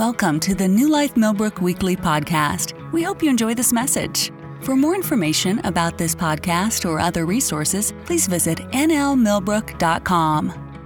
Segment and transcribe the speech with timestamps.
[0.00, 2.72] Welcome to the New Life Millbrook Weekly Podcast.
[2.90, 4.32] We hope you enjoy this message.
[4.62, 10.78] For more information about this podcast or other resources, please visit nlmillbrook.com.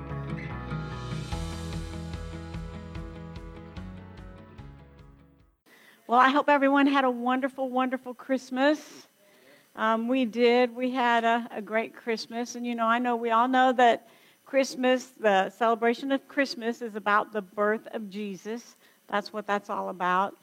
[6.08, 9.06] Well, I hope everyone had a wonderful, wonderful Christmas.
[9.76, 10.74] Um, we did.
[10.74, 12.56] We had a, a great Christmas.
[12.56, 14.08] And, you know, I know we all know that
[14.44, 18.74] Christmas, the celebration of Christmas, is about the birth of Jesus.
[19.08, 20.36] That's what that's all about.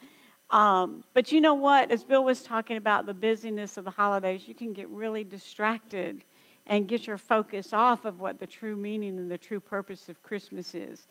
[0.50, 1.92] Um, but you know what?
[1.92, 6.24] As Bill was talking about the busyness of the holidays, you can get really distracted
[6.68, 10.22] and get your focus off of what the true meaning and the true purpose of
[10.22, 11.08] Christmas is.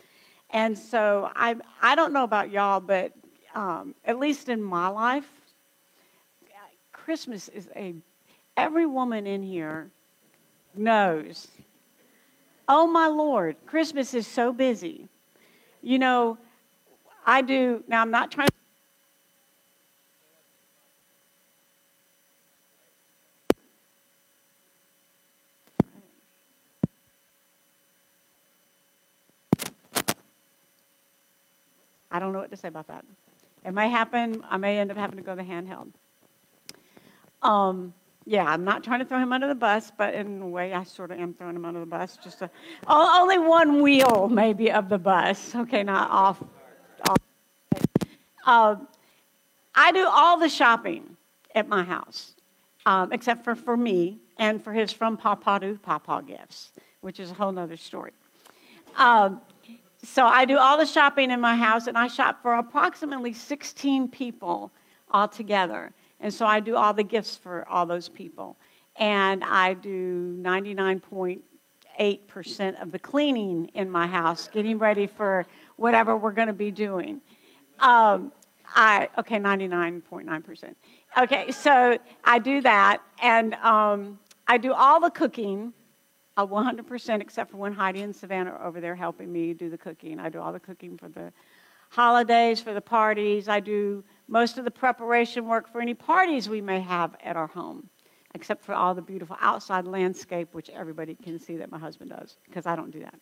[0.50, 3.12] And so I, I don't know about y'all, but
[3.54, 5.28] um, at least in my life,
[6.92, 7.94] Christmas is a,
[8.56, 9.90] every woman in here
[10.74, 11.48] knows,
[12.68, 15.08] oh my Lord, Christmas is so busy.
[15.82, 16.38] You know,
[17.24, 18.54] I do, now I'm not trying to.
[32.12, 33.04] I don't know what to say about that.
[33.64, 34.42] It may happen.
[34.48, 35.92] I may end up having to go the handheld.
[37.42, 37.94] Um,
[38.26, 40.84] yeah, I'm not trying to throw him under the bus, but in a way, I
[40.84, 42.18] sort of am throwing him under the bus.
[42.22, 42.50] Just a,
[42.88, 45.54] only one wheel, maybe, of the bus.
[45.54, 46.42] Okay, not off.
[46.42, 46.59] off.
[48.46, 48.76] Uh,
[49.74, 51.16] I do all the shopping
[51.54, 52.34] at my house,
[52.86, 57.30] um, except for for me and for his from Papa to Papa gifts, which is
[57.30, 58.12] a whole other story.
[58.96, 59.40] Um,
[60.02, 64.08] so I do all the shopping in my house, and I shop for approximately 16
[64.08, 64.72] people
[65.12, 65.92] altogether.
[66.20, 68.56] And so I do all the gifts for all those people.
[68.96, 75.44] And I do 99.8% of the cleaning in my house, getting ready for
[75.76, 77.20] whatever we're going to be doing.
[77.80, 78.32] Um,
[78.74, 80.74] I okay, 99.9%.
[81.18, 85.72] Okay, so I do that, and um, I do all the cooking,
[86.36, 89.78] uh, 100%, except for when Heidi and Savannah are over there helping me do the
[89.78, 90.20] cooking.
[90.20, 91.32] I do all the cooking for the
[91.88, 93.48] holidays, for the parties.
[93.48, 97.48] I do most of the preparation work for any parties we may have at our
[97.48, 97.88] home,
[98.34, 102.36] except for all the beautiful outside landscape, which everybody can see that my husband does,
[102.44, 103.14] because I don't do that.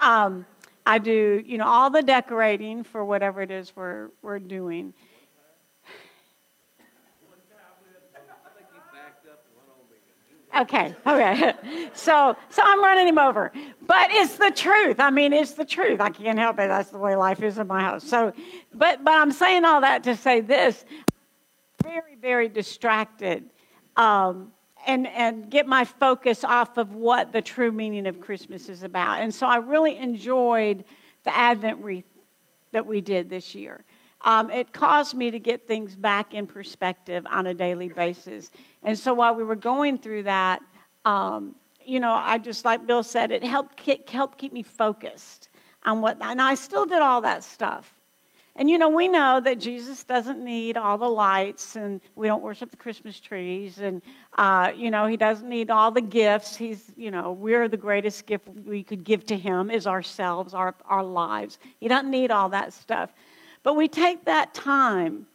[0.00, 0.46] Um,
[0.84, 4.94] I do, you know, all the decorating for whatever it is we're, we're doing.
[10.54, 11.54] Okay, okay.
[11.94, 13.52] So, so I'm running him over.
[13.86, 14.98] But it's the truth.
[14.98, 16.00] I mean, it's the truth.
[16.00, 16.68] I can't help it.
[16.68, 18.02] That's the way life is in my house.
[18.02, 18.32] So,
[18.72, 20.84] but, but I'm saying all that to say this
[21.82, 23.44] very, very distracted
[23.96, 24.52] um,
[24.86, 29.20] and, and get my focus off of what the true meaning of Christmas is about.
[29.20, 30.84] And so I really enjoyed
[31.24, 32.04] the Advent wreath
[32.72, 33.84] that we did this year.
[34.24, 38.50] Um, it caused me to get things back in perspective on a daily basis.
[38.82, 40.62] And so while we were going through that,
[41.04, 45.48] um, you know, I just like Bill said, it helped keep, helped keep me focused
[45.84, 47.92] on what, and I still did all that stuff.
[48.54, 52.42] And you know, we know that Jesus doesn't need all the lights, and we don't
[52.42, 54.02] worship the Christmas trees, and
[54.36, 56.54] uh, you know, he doesn't need all the gifts.
[56.54, 60.74] He's, you know, we're the greatest gift we could give to him is ourselves, our
[60.84, 61.58] our lives.
[61.80, 63.14] He doesn't need all that stuff.
[63.62, 65.26] But we take that time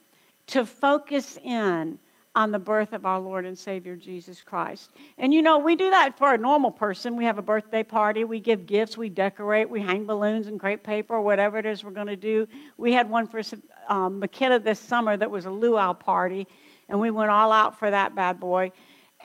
[0.48, 1.98] to focus in
[2.38, 4.90] on the birth of our Lord and Savior Jesus Christ.
[5.18, 7.16] And you know, we do that for a normal person.
[7.16, 10.84] We have a birthday party, we give gifts, we decorate, we hang balloons and crepe
[10.84, 12.46] paper, or whatever it is we're going to do.
[12.76, 13.42] We had one for
[13.88, 16.46] um, McKenna this summer that was a luau party,
[16.88, 18.70] and we went all out for that bad boy.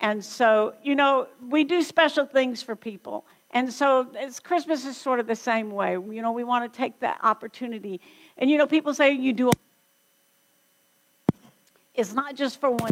[0.02, 3.28] And so, you know, we do special things for people.
[3.52, 4.08] And so
[4.42, 5.92] Christmas is sort of the same way.
[5.92, 8.02] You know, we want to take that opportunity
[8.40, 9.50] and you know, people say you do.
[9.50, 9.56] It,
[11.94, 12.90] it's not just for one.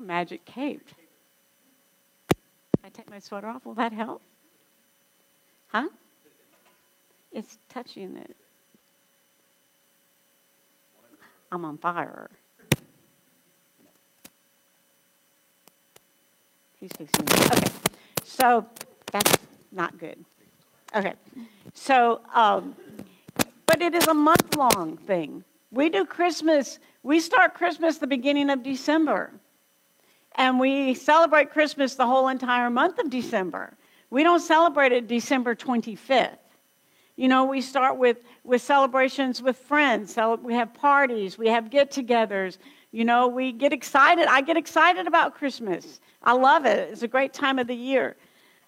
[0.00, 0.88] A magic cape.
[2.82, 3.66] I take my sweater off.
[3.66, 4.22] Will that help?
[5.68, 5.88] Huh?
[7.30, 8.34] It's touching it.
[11.52, 12.30] I'm on fire.
[16.80, 17.56] He's fixing it.
[17.56, 17.72] Okay.
[18.24, 18.64] So
[19.12, 19.36] that's
[19.70, 20.24] not good.
[20.96, 21.12] Okay.
[21.74, 22.74] So um,
[23.66, 25.44] but it is a month long thing.
[25.70, 29.30] We do Christmas, we start Christmas the beginning of December.
[30.36, 33.74] And we celebrate Christmas the whole entire month of December.
[34.10, 36.36] We don't celebrate it December 25th.
[37.16, 40.14] You know, we start with, with celebrations with friends.
[40.14, 42.58] So we have parties, we have get togethers.
[42.92, 44.26] You know, we get excited.
[44.26, 46.00] I get excited about Christmas.
[46.22, 46.90] I love it.
[46.90, 48.16] It's a great time of the year.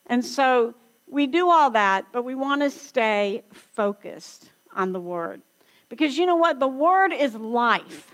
[0.07, 0.75] And so
[1.09, 5.43] we do all that, but we want to stay focused on the Word.
[5.89, 6.61] Because you know what?
[6.61, 8.12] The Word is life.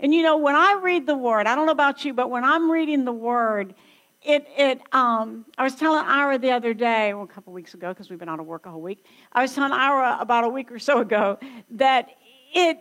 [0.00, 2.42] And you know, when I read the Word, I don't know about you, but when
[2.42, 3.74] I'm reading the Word,
[4.22, 7.88] it, it um, I was telling Ira the other day, well, a couple weeks ago,
[7.88, 9.04] because we've been out of work a whole week.
[9.32, 11.38] I was telling Ira about a week or so ago
[11.72, 12.08] that
[12.54, 12.78] it,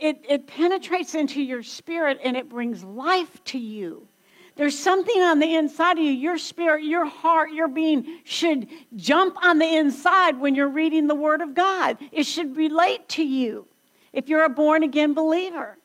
[0.00, 4.08] it, it penetrates into your spirit and it brings life to you.
[4.56, 9.36] There's something on the inside of you, your spirit, your heart, your being should jump
[9.42, 11.98] on the inside when you're reading the Word of God.
[12.12, 13.66] It should relate to you
[14.12, 15.76] if you're a born again believer.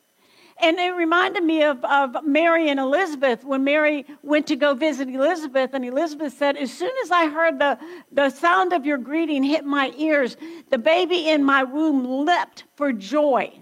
[0.61, 5.07] And it reminded me of, of Mary and Elizabeth when Mary went to go visit
[5.07, 7.79] Elizabeth, and Elizabeth said, As soon as I heard the,
[8.11, 10.35] the sound of your greeting hit my ears,
[10.69, 13.53] the baby in my womb leapt for joy.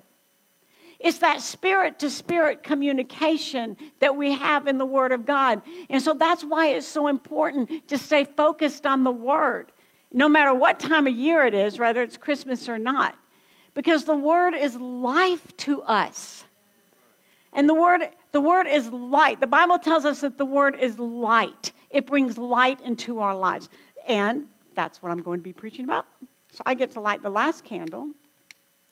[1.00, 5.62] It's that spirit to spirit communication that we have in the Word of God.
[5.92, 9.72] And so that's why it's so important to stay focused on the Word,
[10.12, 13.16] no matter what time of year it is, whether it's Christmas or not,
[13.76, 16.44] because the Word is life to us.
[17.57, 19.39] And the Word, the Word is light.
[19.39, 23.68] The Bible tells us that the Word is light, it brings light into our lives.
[24.07, 24.45] And
[24.75, 26.06] that's what I'm going to be preaching about.
[26.51, 28.12] So I get to light the last candle.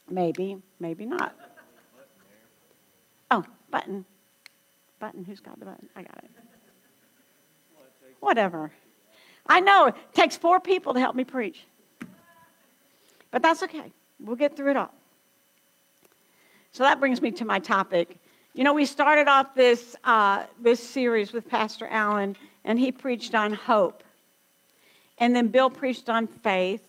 [0.10, 1.36] Maybe, maybe not.
[3.30, 4.04] Oh, button.
[5.00, 5.24] Button.
[5.24, 5.88] Who's got the button?
[5.96, 6.32] I got it.
[8.20, 8.72] Whatever.
[9.46, 11.66] I know it takes four people to help me preach.
[13.30, 13.92] But that's okay.
[14.20, 14.94] We'll get through it all.
[16.72, 18.18] So that brings me to my topic.
[18.56, 23.36] You know, we started off this, uh, this series with Pastor Allen, and he preached
[23.36, 24.02] on hope.
[25.18, 26.82] And then Bill preached on faith.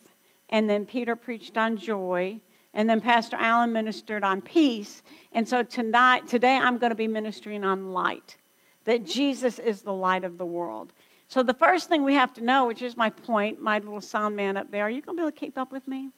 [0.47, 2.39] And then Peter preached on joy.
[2.73, 5.03] And then Pastor Allen ministered on peace.
[5.33, 8.37] And so tonight, today I'm going to be ministering on light,
[8.85, 10.93] that Jesus is the light of the world.
[11.27, 14.37] So the first thing we have to know, which is my point, my little sound
[14.37, 16.11] man up there, are you going to be able to keep up with me?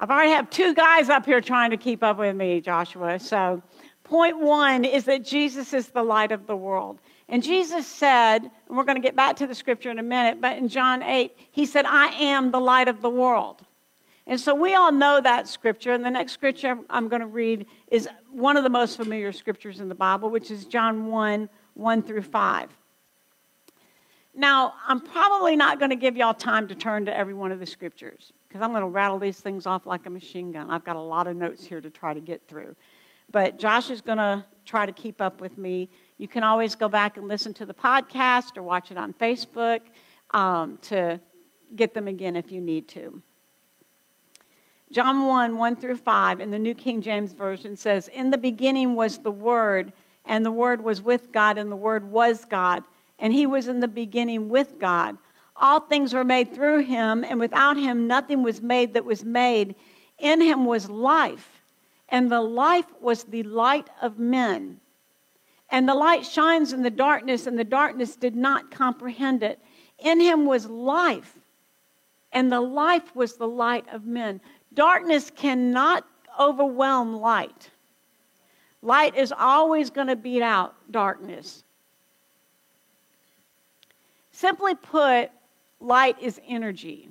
[0.00, 3.18] I've already have two guys up here trying to keep up with me, Joshua.
[3.18, 3.62] So
[4.02, 7.00] point one is that Jesus is the light of the world.
[7.28, 10.40] And Jesus said, and we're going to get back to the scripture in a minute,
[10.40, 13.62] but in John 8, he said, I am the light of the world.
[14.26, 15.92] And so we all know that scripture.
[15.92, 19.80] And the next scripture I'm going to read is one of the most familiar scriptures
[19.80, 22.68] in the Bible, which is John 1 1 through 5.
[24.36, 27.58] Now, I'm probably not going to give y'all time to turn to every one of
[27.58, 30.70] the scriptures because I'm going to rattle these things off like a machine gun.
[30.70, 32.76] I've got a lot of notes here to try to get through.
[33.32, 35.88] But Josh is going to try to keep up with me.
[36.18, 39.80] You can always go back and listen to the podcast or watch it on Facebook
[40.30, 41.18] um, to
[41.74, 43.20] get them again if you need to.
[44.92, 48.94] John 1 1 through 5 in the New King James Version says, In the beginning
[48.94, 49.92] was the Word,
[50.26, 52.84] and the Word was with God, and the Word was God,
[53.18, 55.18] and He was in the beginning with God.
[55.56, 59.74] All things were made through Him, and without Him nothing was made that was made.
[60.18, 61.62] In Him was life,
[62.08, 64.80] and the life was the light of men.
[65.70, 69.60] And the light shines in the darkness, and the darkness did not comprehend it.
[69.98, 71.38] In Him was life,
[72.32, 74.40] and the life was the light of men.
[74.74, 76.04] Darkness cannot
[76.38, 77.70] overwhelm light.
[78.82, 81.64] Light is always going to beat out darkness.
[84.30, 85.30] Simply put,
[85.84, 87.10] light is energy.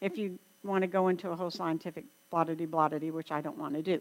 [0.00, 3.74] If you want to go into a whole scientific blottity blottity, which I don't want
[3.74, 4.00] to do.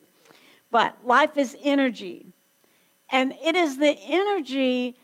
[0.69, 2.27] But life is energy.
[3.09, 4.97] And it is the energy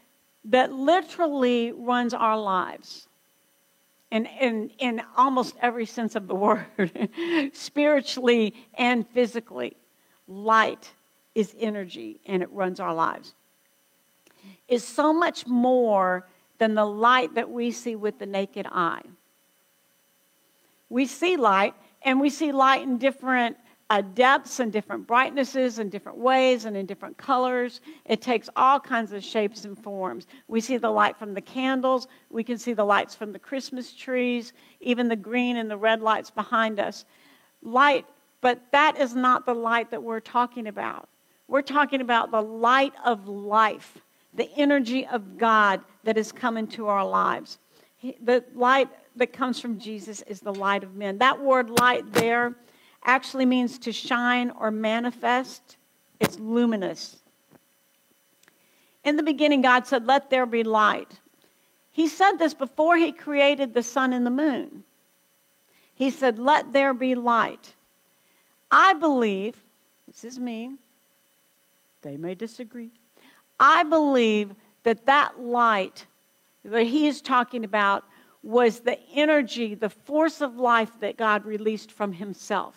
[0.45, 3.07] that literally runs our lives
[4.12, 7.10] in, in, in almost every sense of the word,
[7.53, 9.75] spiritually and physically.
[10.27, 10.91] Light
[11.33, 13.33] is energy and it runs our lives.
[14.67, 16.27] Is so much more
[16.63, 19.01] than the light that we see with the naked eye.
[20.88, 23.58] We see light, and we see light in different
[23.89, 27.82] uh, depths and different brightnesses and different ways and in different colors.
[28.05, 30.25] It takes all kinds of shapes and forms.
[30.48, 33.93] We see the light from the candles, we can see the lights from the Christmas
[33.93, 37.03] trees, even the green and the red lights behind us.
[37.62, 38.05] Light,
[38.39, 41.10] but that is not the light that we're talking about.
[41.50, 43.98] We're talking about the light of life,
[44.36, 47.60] the energy of God that has come into our lives.
[48.22, 51.20] The light that comes from Jesus is the light of men.
[51.20, 52.56] That word light there
[53.04, 55.78] actually means to shine or manifest,
[56.20, 57.18] it's luminous.
[59.04, 61.20] In the beginning, God said, Let there be light.
[61.92, 64.84] He said this before he created the sun and the moon.
[65.94, 67.74] He said, Let there be light.
[68.72, 69.56] I believe,
[70.08, 70.74] this is me,
[72.02, 72.92] they may disagree.
[73.65, 74.53] I believe
[74.84, 76.05] that that light
[76.65, 78.03] that he is talking about
[78.41, 82.75] was the energy, the force of life that God released from Himself.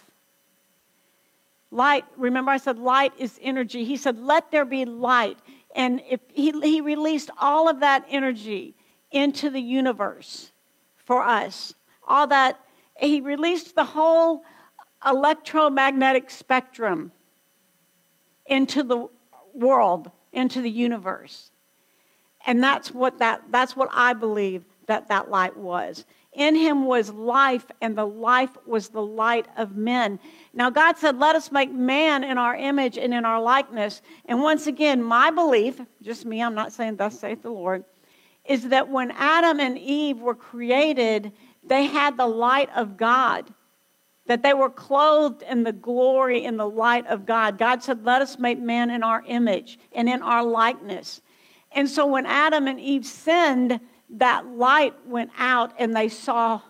[1.72, 3.84] Light, remember I said light is energy.
[3.84, 5.38] He said, let there be light.
[5.74, 8.76] And if he, he released all of that energy
[9.10, 10.52] into the universe
[10.94, 11.74] for us.
[12.06, 12.60] All that,
[12.96, 14.44] he released the whole
[15.04, 17.10] electromagnetic spectrum
[18.46, 19.08] into the
[19.52, 21.50] world, into the universe.
[22.46, 26.04] And that's what that that's what I believe that that light was.
[26.32, 30.20] In him was life, and the life was the light of men.
[30.52, 34.02] Now, God said, Let us make man in our image and in our likeness.
[34.26, 37.84] And once again, my belief, just me, I'm not saying thus saith the Lord,
[38.44, 41.32] is that when Adam and Eve were created,
[41.64, 43.52] they had the light of God,
[44.26, 47.58] that they were clothed in the glory and the light of God.
[47.58, 51.20] God said, Let us make man in our image and in our likeness.
[51.72, 53.80] And so when Adam and Eve sinned,
[54.10, 56.60] that light went out and they saw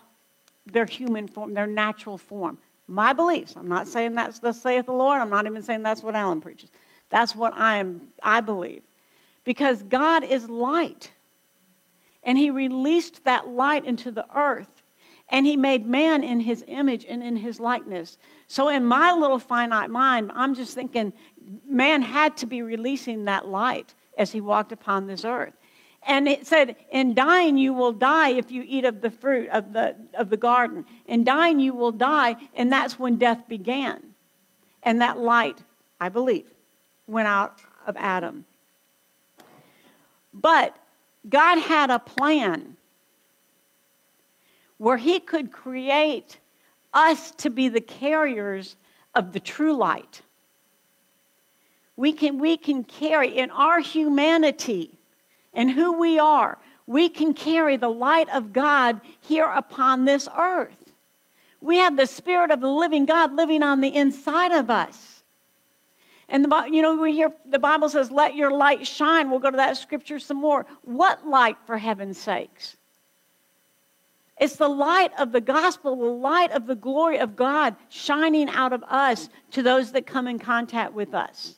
[0.65, 2.57] their human form, their natural form.
[2.87, 3.55] My beliefs.
[3.55, 5.21] I'm not saying that's the saith the Lord.
[5.21, 6.69] I'm not even saying that's what Alan preaches.
[7.09, 8.83] That's what I am I believe.
[9.43, 11.11] Because God is light.
[12.23, 14.76] And he released that light into the earth.
[15.29, 18.17] And he made man in his image and in his likeness.
[18.47, 21.11] So in my little finite mind, I'm just thinking
[21.67, 25.53] man had to be releasing that light as he walked upon this earth.
[26.07, 29.73] And it said, In dying you will die if you eat of the fruit of
[29.73, 30.85] the, of the garden.
[31.05, 34.01] In dying you will die, and that's when death began.
[34.83, 35.61] And that light,
[35.99, 36.49] I believe,
[37.07, 38.45] went out of Adam.
[40.33, 40.77] But
[41.27, 42.76] God had a plan
[44.77, 46.39] where He could create
[46.93, 48.75] us to be the carriers
[49.15, 50.21] of the true light.
[51.95, 54.91] We can, we can carry in our humanity
[55.53, 60.91] and who we are, we can carry the light of God here upon this earth.
[61.59, 65.23] We have the Spirit of the living God living on the inside of us.
[66.29, 69.49] And the, you know, we hear the Bible says, "Let your light shine." We'll go
[69.49, 70.65] to that scripture some more.
[70.83, 72.76] What light, for heaven's sakes?
[74.39, 78.71] It's the light of the gospel, the light of the glory of God shining out
[78.71, 81.55] of us to those that come in contact with us.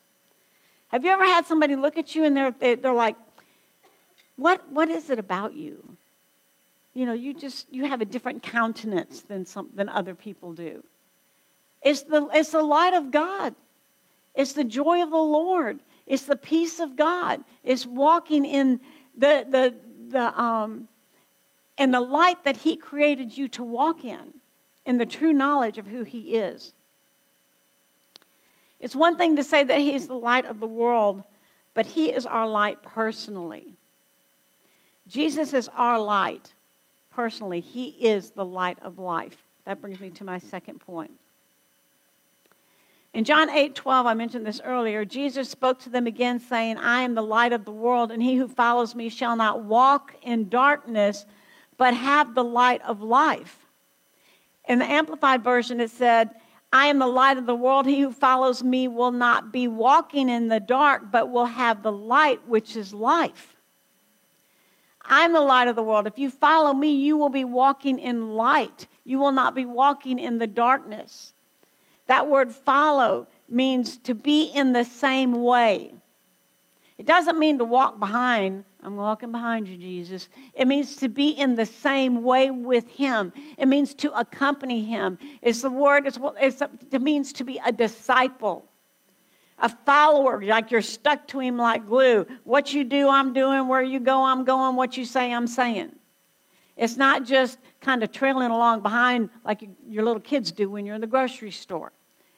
[0.87, 3.15] Have you ever had somebody look at you and they're, they're like,
[4.37, 5.97] what, what is it about you?
[6.93, 10.83] You know, you just, you have a different countenance than, some, than other people do.
[11.81, 13.53] It's the, it's the light of God.
[14.35, 15.79] It's the joy of the Lord.
[16.07, 17.43] It's the peace of God.
[17.63, 18.79] It's walking in
[19.17, 19.75] the, the,
[20.09, 20.87] the, um,
[21.79, 24.33] in the light that He created you to walk in,
[24.85, 26.73] in the true knowledge of who He is.
[28.79, 31.23] It's one thing to say that He is the light of the world,
[31.73, 33.73] but He is our light personally.
[35.07, 36.53] Jesus is our light.
[37.11, 39.37] Personally, He is the light of life.
[39.65, 41.11] That brings me to my second point.
[43.13, 47.01] In John 8 12, I mentioned this earlier, Jesus spoke to them again, saying, I
[47.01, 50.47] am the light of the world, and he who follows me shall not walk in
[50.47, 51.25] darkness,
[51.79, 53.65] but have the light of life.
[54.67, 56.29] In the Amplified Version, it said,
[56.71, 57.87] I am the light of the world.
[57.87, 61.91] He who follows me will not be walking in the dark, but will have the
[61.91, 63.55] light, which is life.
[65.03, 66.05] I'm the light of the world.
[66.05, 68.85] If you follow me, you will be walking in light.
[69.05, 71.33] You will not be walking in the darkness.
[72.07, 75.93] That word follow means to be in the same way.
[76.97, 78.65] It doesn't mean to walk behind.
[78.81, 80.29] I'm walking behind you, Jesus.
[80.53, 83.33] It means to be in the same way with Him.
[83.57, 85.17] It means to accompany Him.
[85.41, 88.69] It's the word, it's, it's, it means to be a disciple
[89.61, 92.25] a follower, like you're stuck to him like glue.
[92.43, 93.67] What you do, I'm doing.
[93.67, 94.75] Where you go, I'm going.
[94.75, 95.91] What you say, I'm saying.
[96.77, 100.95] It's not just kind of trailing along behind like your little kids do when you're
[100.95, 101.91] in the grocery store.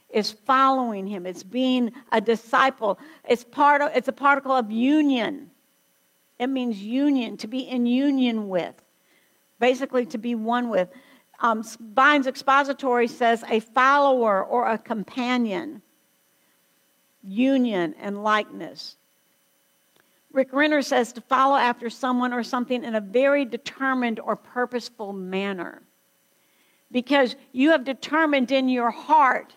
[0.09, 1.25] It's following him.
[1.25, 2.99] It's being a disciple.
[3.29, 5.50] It's part of, it's a particle of union.
[6.41, 8.75] It means union, to be in union with.
[9.59, 10.89] Basically, to be one with.
[11.39, 15.81] Um, Vine's expository says a follower or a companion
[17.23, 18.97] union, and likeness.
[20.31, 25.13] Rick Renner says to follow after someone or something in a very determined or purposeful
[25.13, 25.81] manner.
[26.91, 29.53] Because you have determined in your heart,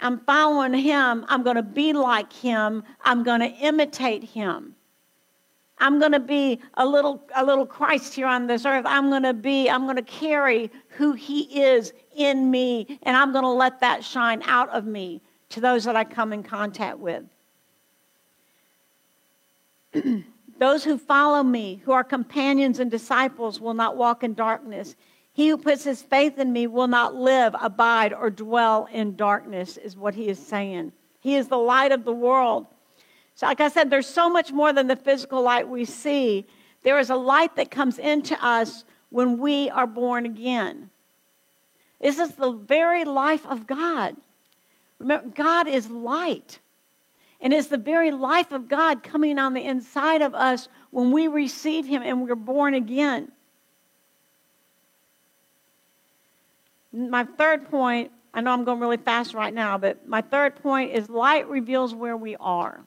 [0.00, 4.74] I'm following him, I'm going to be like him, I'm going to imitate him.
[5.80, 8.84] I'm going to be a little, a little Christ here on this earth.
[8.86, 13.32] I'm going to be, I'm going to carry who he is in me, and I'm
[13.32, 16.98] going to let that shine out of me to those that I come in contact
[16.98, 17.24] with.
[20.58, 24.94] Those who follow me, who are companions and disciples, will not walk in darkness.
[25.32, 29.78] He who puts his faith in me will not live, abide, or dwell in darkness,
[29.78, 30.92] is what he is saying.
[31.20, 32.66] He is the light of the world.
[33.34, 36.46] So, like I said, there's so much more than the physical light we see.
[36.82, 40.90] There is a light that comes into us when we are born again.
[42.00, 44.16] This is the very life of God.
[44.98, 46.58] Remember, God is light.
[47.40, 51.28] And it's the very life of God coming on the inside of us when we
[51.28, 53.32] receive Him and we're born again.
[56.92, 60.92] My third point, I know I'm going really fast right now, but my third point
[60.92, 62.84] is light reveals where we are.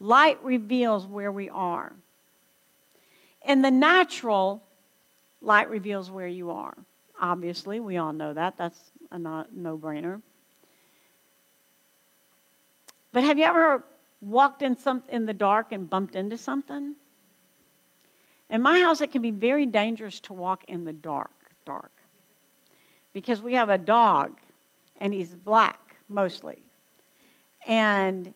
[0.00, 1.92] Light reveals where we are.
[3.46, 4.62] In the natural,
[5.40, 6.76] light reveals where you are.
[7.20, 8.56] Obviously, we all know that.
[8.56, 8.78] That's
[9.10, 10.20] a no brainer.
[13.12, 13.84] But have you ever
[14.20, 16.94] walked in, some, in the dark and bumped into something?
[18.50, 21.30] In my house, it can be very dangerous to walk in the dark,
[21.64, 21.92] dark.
[23.12, 24.38] Because we have a dog,
[25.00, 26.62] and he's black mostly.
[27.66, 28.32] And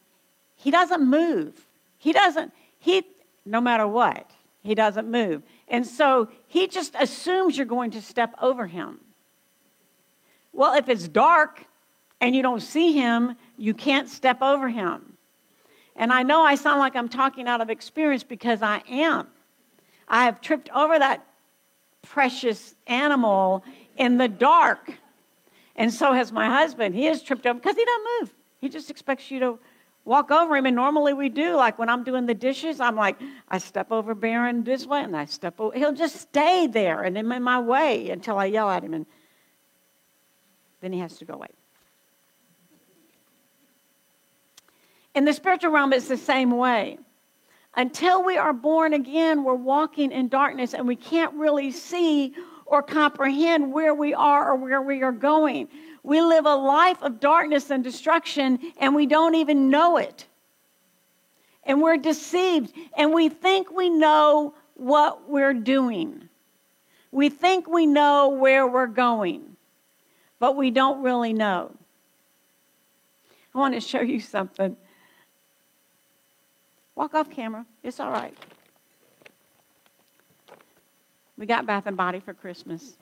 [0.63, 1.67] he doesn't move.
[1.99, 3.03] He doesn't, he,
[3.45, 4.31] no matter what,
[4.63, 5.43] he doesn't move.
[5.67, 9.01] And so he just assumes you're going to step over him.
[10.53, 11.65] Well, if it's dark
[12.21, 15.15] and you don't see him, you can't step over him.
[15.97, 19.27] And I know I sound like I'm talking out of experience because I am.
[20.07, 21.27] I have tripped over that
[22.03, 23.65] precious animal
[23.97, 24.93] in the dark.
[25.75, 26.95] And so has my husband.
[26.95, 28.35] He has tripped over because he doesn't move.
[28.61, 29.59] He just expects you to
[30.05, 30.67] walk over him.
[30.67, 31.57] And normally we do.
[31.57, 35.17] Like when I'm doing the dishes, I'm like, I step over Baron this way and
[35.17, 35.77] I step over.
[35.77, 38.95] He'll just stay there and I'm in my way until I yell at him.
[38.95, 39.07] And
[40.81, 41.49] then he has to go away.
[45.15, 46.99] In the spiritual realm, it's the same way.
[47.75, 52.35] Until we are born again, we're walking in darkness and we can't really see
[52.67, 55.69] or comprehend where we are or where we are going.
[56.03, 60.27] We live a life of darkness and destruction and we don't even know it.
[61.65, 66.29] And we're deceived and we think we know what we're doing.
[67.13, 69.57] We think we know where we're going,
[70.41, 71.71] but we don't really know.
[73.55, 74.77] I want to show you something.
[76.95, 77.65] Walk off camera.
[77.83, 78.37] It's all right.
[81.37, 82.97] We got Bath and Body for Christmas.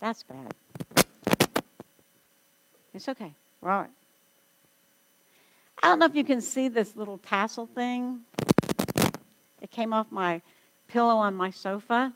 [0.00, 0.54] That's bad.
[2.94, 3.34] It's okay.
[3.60, 3.90] Right.
[5.82, 8.20] I don't know if you can see this little tassel thing.
[9.60, 10.40] It came off my
[10.88, 12.12] pillow on my sofa.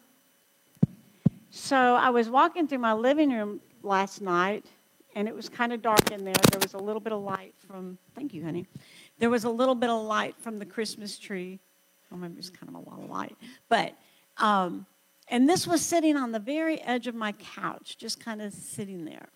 [1.51, 4.67] So I was walking through my living room last night
[5.15, 6.35] and it was kind of dark in there.
[6.51, 8.67] There was a little bit of light from, thank you, honey.
[9.19, 11.61] There was a little bit of light from the Christmas tree.
[12.11, 13.37] I remember it was kind of a lot of light.
[13.69, 13.95] But,
[14.39, 14.87] um,
[15.35, 19.05] and this was sitting on the very edge of my couch, just kind of sitting
[19.05, 19.31] there.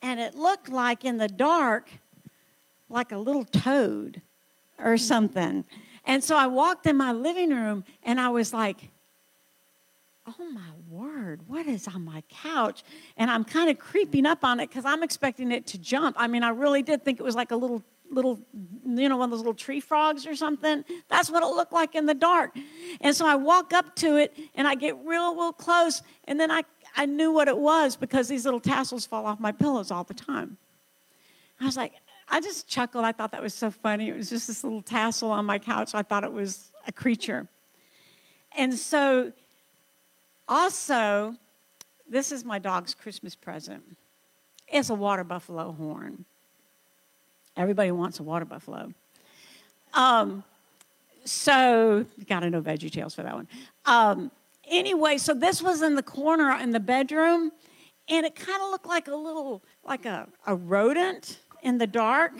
[0.00, 1.90] And it looked like in the dark,
[2.88, 4.22] like a little toad
[4.78, 5.64] or something.
[6.04, 8.90] And so I walked in my living room and I was like,
[10.28, 12.84] oh my word, what is on my couch?
[13.16, 16.14] And I'm kind of creeping up on it because I'm expecting it to jump.
[16.16, 18.40] I mean, I really did think it was like a little, little,
[18.84, 20.84] you know, one of those little tree frogs or something.
[21.08, 22.56] That's what it looked like in the dark.
[23.00, 26.02] And so I walk up to it and I get real, real close.
[26.24, 26.64] And then I,
[26.96, 30.14] I knew what it was because these little tassels fall off my pillows all the
[30.14, 30.56] time.
[31.60, 31.92] I was like,
[32.28, 33.04] I just chuckled.
[33.04, 34.08] I thought that was so funny.
[34.08, 35.94] It was just this little tassel on my couch.
[35.94, 37.48] I thought it was a creature.
[38.56, 39.32] And so
[40.48, 41.34] also,
[42.08, 43.82] this is my dog's Christmas present.
[44.66, 46.24] It's a water buffalo horn.
[47.58, 48.94] Everybody wants a water buffalo.
[49.92, 50.44] Um,
[51.24, 53.48] so, you got to know Veggie Tales for that one.
[53.84, 54.30] Um,
[54.70, 57.50] anyway, so this was in the corner in the bedroom,
[58.08, 62.32] and it kind of looked like a little, like a, a rodent in the dark,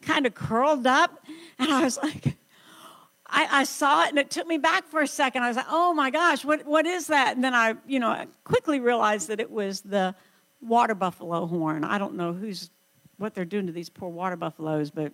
[0.00, 1.24] kind of curled up.
[1.58, 2.36] And I was like,
[3.26, 5.42] I, I, saw it and it took me back for a second.
[5.42, 7.34] I was like, oh my gosh, what, what is that?
[7.34, 10.14] And then I, you know, I quickly realized that it was the
[10.60, 11.84] water buffalo horn.
[11.84, 12.70] I don't know who's,
[13.22, 15.12] what they're doing to these poor water buffaloes, but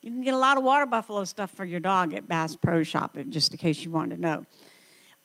[0.00, 2.82] you can get a lot of water buffalo stuff for your dog at Bass Pro
[2.82, 4.46] Shop, just in case you wanted to know.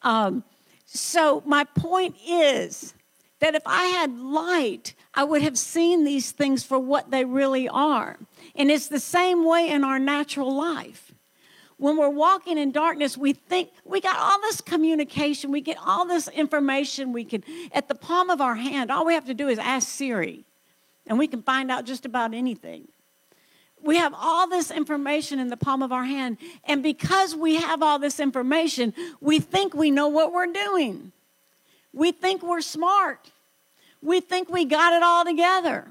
[0.01, 0.43] Um,
[0.86, 2.93] so my point is
[3.39, 7.69] that if I had light, I would have seen these things for what they really
[7.69, 8.17] are.
[8.56, 11.13] And it's the same way in our natural life
[11.77, 16.06] when we're walking in darkness, we think we got all this communication, we get all
[16.06, 18.89] this information we can at the palm of our hand.
[18.89, 20.45] All we have to do is ask Siri.
[21.08, 22.88] And we can find out just about anything.
[23.82, 27.84] We have all this information in the palm of our hand, and because we have
[27.84, 31.12] all this information, we think we know what we're doing.
[31.92, 33.32] We think we're smart.
[34.02, 35.88] We think we got it all together.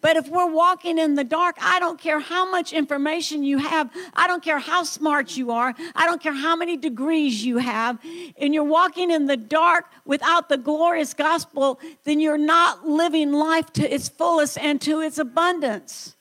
[0.00, 3.90] But if we're walking in the dark, I don't care how much information you have.
[4.14, 5.74] I don't care how smart you are.
[5.96, 7.98] I don't care how many degrees you have.
[8.40, 13.72] And you're walking in the dark without the glorious gospel, then you're not living life
[13.74, 16.14] to its fullest and to its abundance.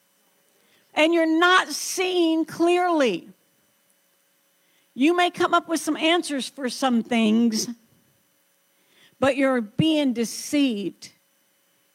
[0.96, 3.30] And you're not seeing clearly.
[4.96, 7.68] You may come up with some answers for some things,
[9.20, 11.12] but you're being deceived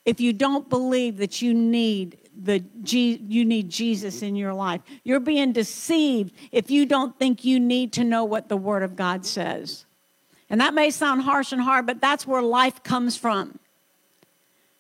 [0.05, 4.81] if you don't believe that you need the you need Jesus in your life.
[5.05, 8.97] You're being deceived if you don't think you need to know what the word of
[8.97, 9.85] God says.
[10.49, 13.59] And that may sound harsh and hard, but that's where life comes from.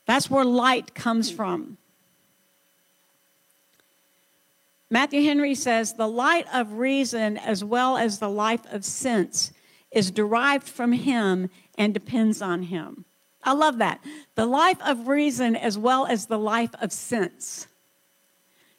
[0.06, 1.78] That's where light comes from.
[4.90, 9.52] Matthew Henry says the light of reason as well as the life of sense
[9.90, 13.06] is derived from him and depends on him.
[13.44, 14.04] I love that.
[14.34, 17.66] The life of reason as well as the life of sense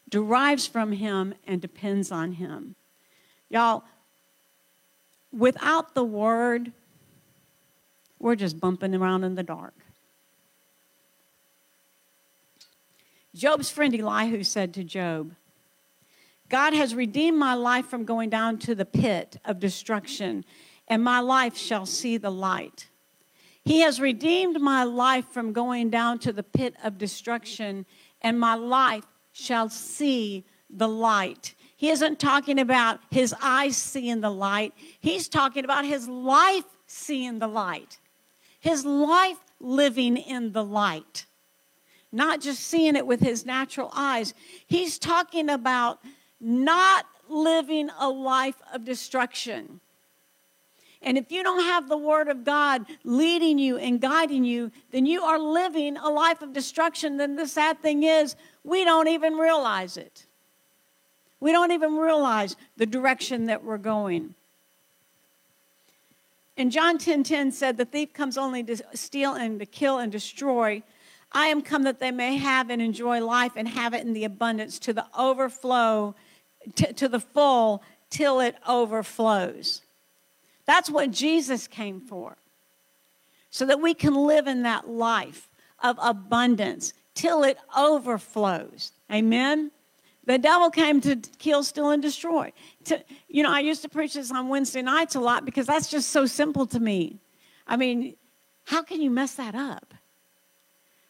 [0.10, 2.76] derives from him and depends on him.
[3.50, 3.84] Y'all,
[5.32, 6.72] without the word,
[8.20, 9.74] we're just bumping around in the dark.
[13.36, 15.34] Job's friend Elihu said to Job,
[16.50, 20.46] God has redeemed my life from going down to the pit of destruction,
[20.88, 22.88] and my life shall see the light.
[23.66, 27.86] He has redeemed my life from going down to the pit of destruction,
[28.22, 31.56] and my life shall see the light.
[31.76, 37.40] He isn't talking about his eyes seeing the light, he's talking about his life seeing
[37.40, 38.00] the light,
[38.60, 41.26] his life living in the light,
[42.12, 44.34] not just seeing it with his natural eyes.
[44.68, 46.00] He's talking about
[46.40, 49.80] not living a life of destruction.
[51.04, 55.06] And if you don't have the Word of God leading you and guiding you, then
[55.06, 57.18] you are living a life of destruction.
[57.18, 60.26] Then the sad thing is, we don't even realize it.
[61.40, 64.34] We don't even realize the direction that we're going.
[66.56, 69.98] And John 10:10 10, 10 said, The thief comes only to steal and to kill
[69.98, 70.84] and destroy.
[71.34, 74.24] I am come that they may have and enjoy life and have it in the
[74.24, 76.16] abundance to the overflow,
[76.76, 79.82] to, to the full, till it overflows.
[80.66, 82.38] That's what Jesus came for.
[83.50, 85.50] So that we can live in that life
[85.82, 88.92] of abundance till it overflows.
[89.12, 89.72] Amen?
[90.26, 92.54] The devil came to kill, steal, and destroy.
[92.86, 95.92] To, you know, I used to preach this on Wednesday nights a lot because that's
[95.92, 97.20] just so simple to me.
[97.68, 98.16] I mean,
[98.66, 99.94] how can you mess that up?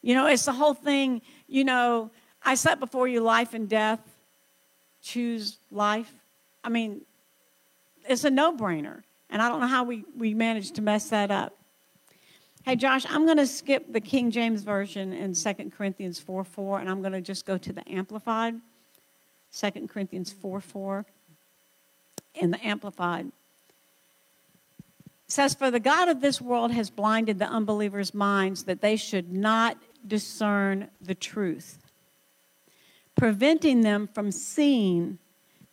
[0.02, 2.12] You know, it's the whole thing, you know,
[2.44, 4.02] I set before you life and death.
[5.02, 6.12] Choose life.
[6.64, 7.02] I mean,
[8.08, 9.04] it's a no brainer.
[9.34, 11.58] And I don't know how we, we managed to mess that up.
[12.66, 16.80] Hey, Josh, I'm going to skip the King James Version in 2 Corinthians 4 4,
[16.80, 18.54] and I'm going to just go to the Amplified.
[19.52, 21.06] 2 Corinthians 4 4
[22.36, 23.26] in the Amplified.
[23.26, 23.34] It
[25.28, 29.34] says, For the God of this world has blinded the unbelievers' minds that they should
[29.34, 31.80] not discern the truth,
[33.16, 35.18] preventing them from seeing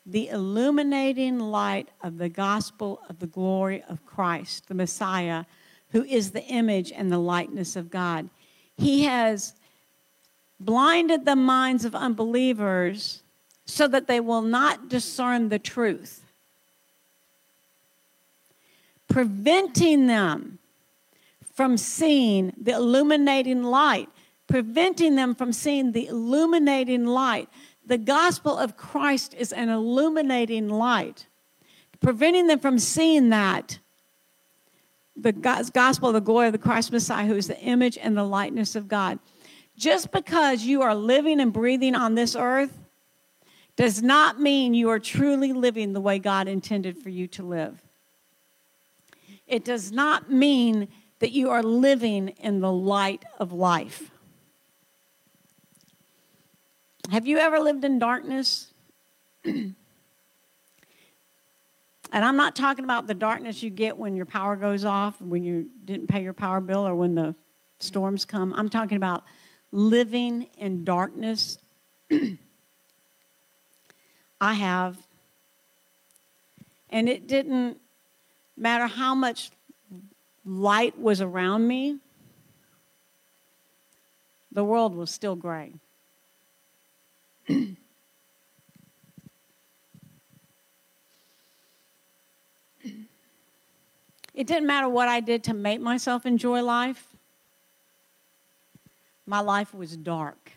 [0.07, 5.45] the illuminating light of the gospel of the glory of Christ, the Messiah,
[5.91, 8.29] who is the image and the likeness of God.
[8.77, 9.55] He has
[10.59, 13.23] blinded the minds of unbelievers
[13.65, 16.25] so that they will not discern the truth,
[19.09, 20.59] preventing them
[21.55, 24.09] from seeing the illuminating light,
[24.47, 27.49] preventing them from seeing the illuminating light
[27.87, 31.27] the gospel of Christ is an illuminating light,
[32.01, 33.79] preventing them from seeing that.
[35.17, 38.25] The gospel of the glory of the Christ Messiah, who is the image and the
[38.25, 39.19] likeness of God.
[39.77, 42.79] Just because you are living and breathing on this earth
[43.77, 47.83] does not mean you are truly living the way God intended for you to live.
[49.47, 50.89] It does not mean
[51.19, 54.11] that you are living in the light of life.
[57.11, 58.73] Have you ever lived in darkness?
[59.45, 59.75] and
[62.13, 65.69] I'm not talking about the darkness you get when your power goes off, when you
[65.85, 67.35] didn't pay your power bill, or when the
[67.81, 68.55] storms come.
[68.57, 69.25] I'm talking about
[69.73, 71.59] living in darkness.
[74.41, 74.97] I have.
[76.91, 77.79] And it didn't
[78.57, 79.51] matter how much
[80.45, 81.99] light was around me,
[84.53, 85.75] the world was still gray.
[94.35, 97.07] It didn't matter what I did to make myself enjoy life,
[99.27, 100.53] my life was dark.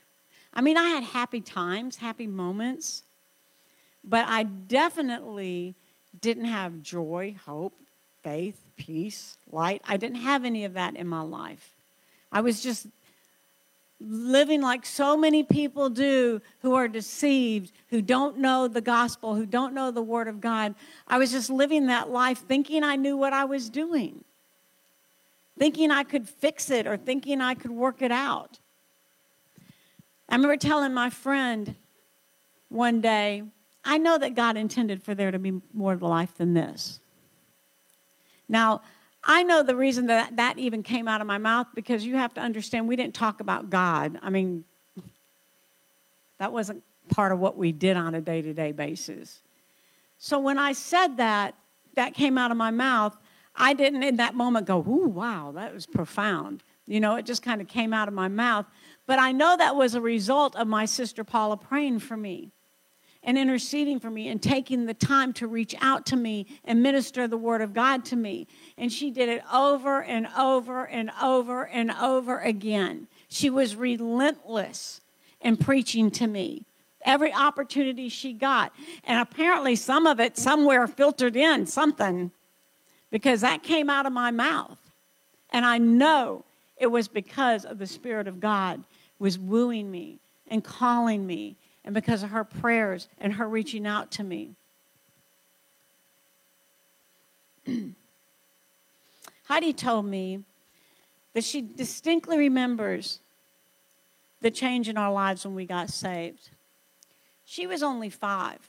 [0.54, 3.04] I mean, I had happy times, happy moments,
[4.04, 5.76] but I definitely
[6.22, 7.74] didn't have joy, hope,
[8.24, 9.82] faith, peace, light.
[9.86, 11.74] I didn't have any of that in my life.
[12.32, 12.88] I was just
[14.06, 19.46] living like so many people do who are deceived, who don't know the gospel, who
[19.46, 20.76] don't know the word of God.
[21.08, 24.24] I was just living that life thinking I knew what I was doing,
[25.58, 28.60] thinking I could fix it or thinking I could work it out.
[30.28, 31.76] I remember telling my friend
[32.70, 33.44] one day,
[33.86, 37.00] I know that God intended for there to be more to life than this.
[38.48, 38.82] Now,
[39.24, 42.34] I know the reason that that even came out of my mouth because you have
[42.34, 44.20] to understand we didn't talk about God.
[44.22, 44.66] I mean,
[46.40, 49.42] that wasn't part of what we did on a day to day basis.
[50.18, 51.56] So when I said that,
[51.96, 53.18] that came out of my mouth,
[53.56, 56.64] I didn't in that moment go, ooh, wow, that was profound.
[56.88, 58.66] You know, it just kind of came out of my mouth.
[59.06, 62.52] But I know that was a result of my sister Paula praying for me
[63.24, 67.28] and interceding for me and taking the time to reach out to me and minister
[67.28, 68.48] the word of God to me.
[68.78, 73.08] And she did it over and over and over and over again.
[73.30, 75.02] She was relentless
[75.42, 76.66] in preaching to me
[77.06, 78.74] every opportunity she got.
[79.04, 82.32] And apparently, some of it somewhere filtered in something
[83.12, 84.78] because that came out of my mouth.
[85.52, 86.46] And I know
[86.78, 88.84] it was because of the Spirit of God
[89.20, 91.56] was wooing me and calling me
[91.86, 94.56] and because of her prayers and her reaching out to me.
[99.46, 100.44] Heidi told me
[101.34, 103.20] that she distinctly remembers
[104.42, 106.50] the change in our lives when we got saved.
[107.46, 108.60] She was only five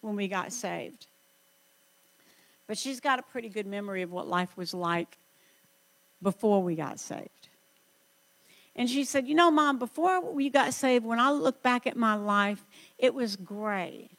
[0.00, 1.06] when we got saved.
[2.66, 5.18] But she's got a pretty good memory of what life was like
[6.22, 7.48] before we got saved.
[8.76, 11.96] And she said, You know, Mom, before we got saved, when I look back at
[11.96, 12.64] my life,
[12.98, 14.10] it was gray,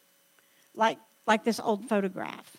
[0.74, 2.56] like, like this old photograph.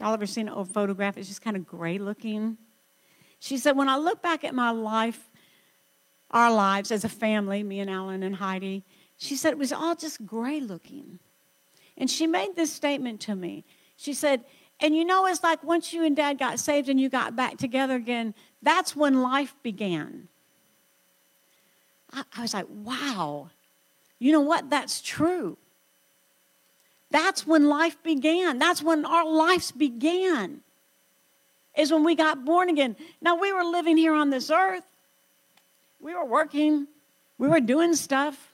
[0.00, 1.16] Y'all ever seen an old photograph?
[1.16, 2.58] It's just kind of gray looking.
[3.38, 5.30] She said, When I look back at my life,
[6.30, 8.84] our lives as a family, me and Alan and Heidi,
[9.16, 11.18] she said it was all just gray looking.
[11.96, 13.64] And she made this statement to me.
[13.96, 14.44] She said,
[14.80, 17.58] and you know, it's like once you and dad got saved and you got back
[17.58, 20.28] together again, that's when life began.
[22.12, 23.50] I, was like, wow,
[24.18, 24.70] you know what?
[24.70, 25.56] That's true.
[27.10, 28.58] That's when life began.
[28.58, 30.60] That's when our lives began,
[31.76, 32.96] is when we got born again.
[33.20, 34.84] Now, we were living here on this earth,
[36.00, 36.86] we were working,
[37.38, 38.52] we were doing stuff,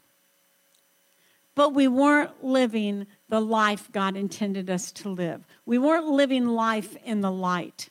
[1.55, 5.45] but we weren't living the life God intended us to live.
[5.67, 7.89] We weren't living life in the light.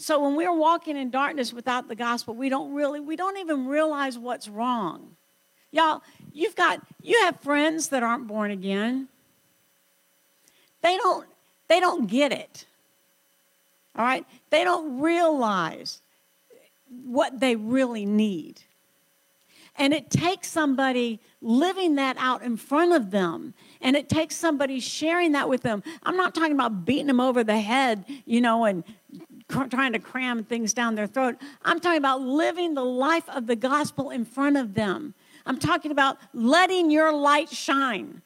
[0.00, 3.66] So when we're walking in darkness without the gospel, we don't really, we don't even
[3.66, 5.14] realize what's wrong.
[5.72, 9.08] Y'all, you've got, you have friends that aren't born again.
[10.80, 11.28] They don't,
[11.68, 12.64] they don't get it.
[13.94, 14.24] All right?
[14.48, 16.00] They don't realize
[17.04, 18.62] what they really need.
[19.76, 23.52] And it takes somebody living that out in front of them.
[23.82, 25.82] And it takes somebody sharing that with them.
[26.02, 28.82] I'm not talking about beating them over the head, you know, and
[29.50, 31.36] trying to cram things down their throat.
[31.64, 35.14] I'm talking about living the life of the gospel in front of them.
[35.46, 38.22] I'm talking about letting your light shine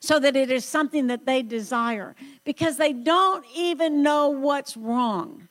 [0.00, 5.48] so that it is something that they desire because they don't even know what's wrong.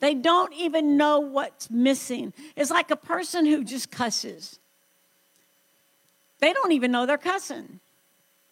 [0.00, 2.32] They don't even know what's missing.
[2.56, 4.58] It's like a person who just cusses.
[6.40, 7.78] They don't even know they're cussing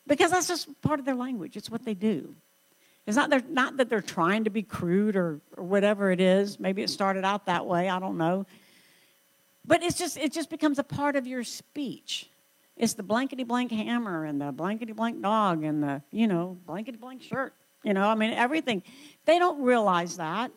[0.07, 2.35] because that's just part of their language, it's what they do.
[3.07, 6.61] It's not, they're, not that they're trying to be crude or, or whatever it is.
[6.61, 7.89] Maybe it started out that way.
[7.89, 8.47] I don't know.
[9.65, 12.29] But it's just, it just becomes a part of your speech.
[12.77, 16.99] It's the blankety blank hammer and the blankety blank dog and the, you know, blankety
[16.99, 17.55] blank shirt.
[17.83, 18.83] You know, I mean, everything.
[19.25, 20.51] They don't realize that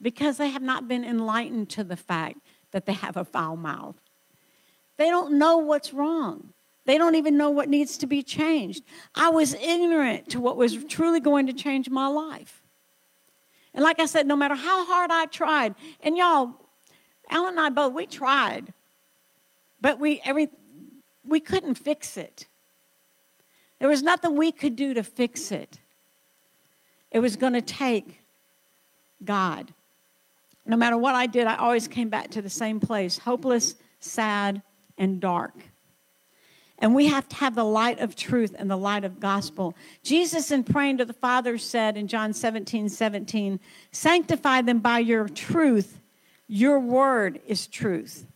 [0.00, 2.38] because they have not been enlightened to the fact
[2.70, 3.96] that they have a foul mouth.
[4.96, 6.52] They don't know what's wrong.
[6.88, 8.82] They don't even know what needs to be changed.
[9.14, 12.62] I was ignorant to what was truly going to change my life.
[13.74, 16.54] And like I said, no matter how hard I tried, and y'all,
[17.28, 18.72] Alan and I both, we tried,
[19.82, 20.48] but we every
[21.24, 22.46] we couldn't fix it.
[23.80, 25.78] There was nothing we could do to fix it.
[27.10, 28.22] It was going to take
[29.22, 29.74] God
[30.68, 34.62] no matter what I did, I always came back to the same place hopeless, sad,
[34.98, 35.54] and dark.
[36.80, 39.74] And we have to have the light of truth and the light of gospel.
[40.04, 43.58] Jesus, in praying to the Father, said in John 17 17,
[43.90, 46.00] Sanctify them by your truth.
[46.46, 48.26] Your word is truth.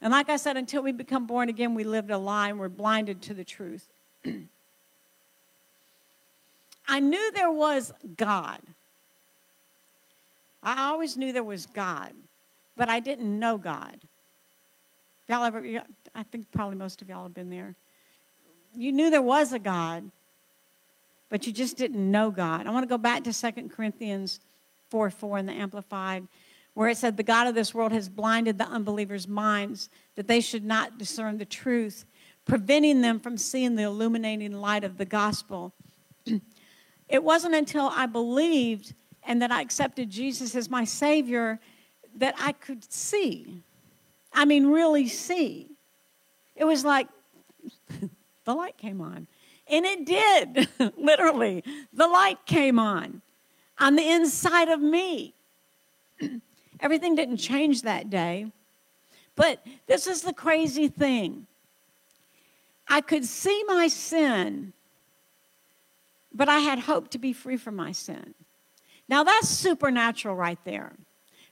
[0.00, 2.68] And like I said, until we become born again, we lived a lie and we're
[2.68, 3.88] blinded to the truth.
[6.88, 8.60] I knew there was God.
[10.62, 12.12] I always knew there was God,
[12.76, 13.98] but I didn't know God.
[15.28, 15.62] Y'all ever,
[16.14, 17.74] I think probably most of y'all have been there.
[18.74, 20.10] You knew there was a God,
[21.28, 22.66] but you just didn't know God.
[22.66, 24.40] I want to go back to 2 Corinthians
[24.90, 26.26] 4 4 in the Amplified,
[26.72, 30.40] where it said, The God of this world has blinded the unbelievers' minds that they
[30.40, 32.06] should not discern the truth,
[32.46, 35.74] preventing them from seeing the illuminating light of the gospel.
[37.08, 41.60] it wasn't until I believed and that I accepted Jesus as my Savior
[42.14, 43.62] that I could see.
[44.38, 45.68] I mean, really see.
[46.54, 47.08] It was like
[48.44, 49.26] the light came on.
[49.68, 51.64] And it did, literally.
[51.92, 53.20] The light came on
[53.80, 55.34] on the inside of me.
[56.80, 58.52] Everything didn't change that day.
[59.34, 61.48] But this is the crazy thing.
[62.86, 64.72] I could see my sin,
[66.32, 68.34] but I had hope to be free from my sin.
[69.08, 70.92] Now, that's supernatural right there.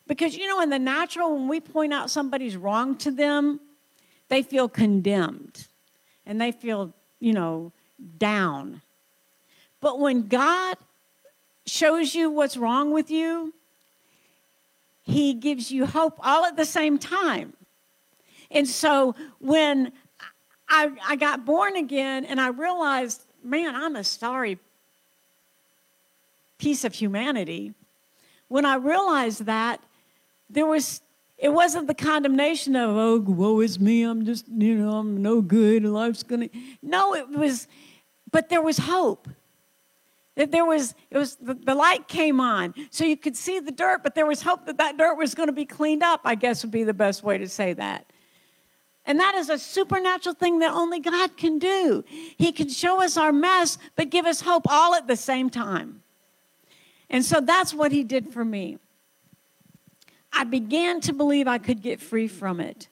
[0.06, 3.60] Because, you know, in the natural, when we point out somebody's wrong to them,
[4.28, 5.68] they feel condemned
[6.24, 7.72] and they feel, you know,
[8.18, 8.82] down.
[9.80, 10.76] But when God
[11.66, 13.52] shows you what's wrong with you,
[15.02, 17.52] He gives you hope all at the same time.
[18.50, 19.92] And so when
[20.68, 24.58] I, I got born again and I realized, man, I'm a sorry
[26.58, 27.74] piece of humanity.
[28.48, 29.80] When I realized that,
[30.48, 31.00] there was
[31.38, 35.40] it wasn't the condemnation of oh woe is me i'm just you know i'm no
[35.40, 36.48] good life's gonna
[36.82, 37.68] no it was
[38.30, 39.28] but there was hope.
[40.34, 43.72] That there was it was the, the light came on so you could see the
[43.72, 46.34] dirt but there was hope that that dirt was going to be cleaned up i
[46.34, 48.04] guess would be the best way to say that.
[49.08, 52.04] And that is a supernatural thing that only god can do.
[52.36, 56.02] He can show us our mess but give us hope all at the same time.
[57.08, 58.78] And so that's what he did for me
[60.36, 62.88] I began to believe I could get free from it.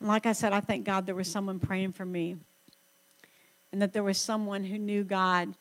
[0.00, 2.36] like I said, I thank God there was someone praying for me
[3.70, 5.54] and that there was someone who knew God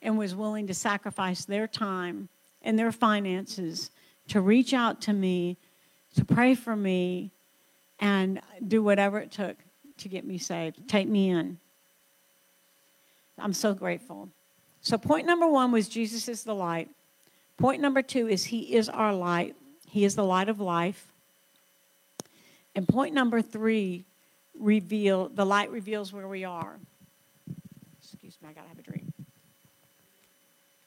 [0.00, 2.28] and was willing to sacrifice their time
[2.62, 3.90] and their finances
[4.28, 5.56] to reach out to me,
[6.14, 7.32] to pray for me,
[7.98, 9.56] and do whatever it took
[9.98, 11.58] to get me saved, take me in.
[13.38, 14.28] I'm so grateful.
[14.82, 16.90] So, point number one was Jesus is the light.
[17.56, 19.54] Point number two is He is our light,
[19.88, 21.06] He is the light of life.
[22.74, 24.04] And point number three,
[24.58, 26.78] reveal the light reveals where we are.
[28.00, 29.04] Excuse me, I gotta have a drink.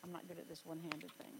[0.04, 1.32] I'm not good at this one handed thing.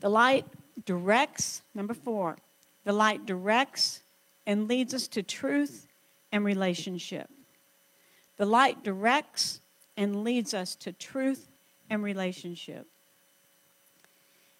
[0.00, 0.46] The light
[0.84, 2.36] directs, number four,
[2.84, 4.02] the light directs
[4.46, 5.86] and leads us to truth
[6.32, 7.28] and relationship.
[8.38, 9.60] The light directs
[9.96, 11.48] and leads us to truth
[11.90, 12.86] and relationship.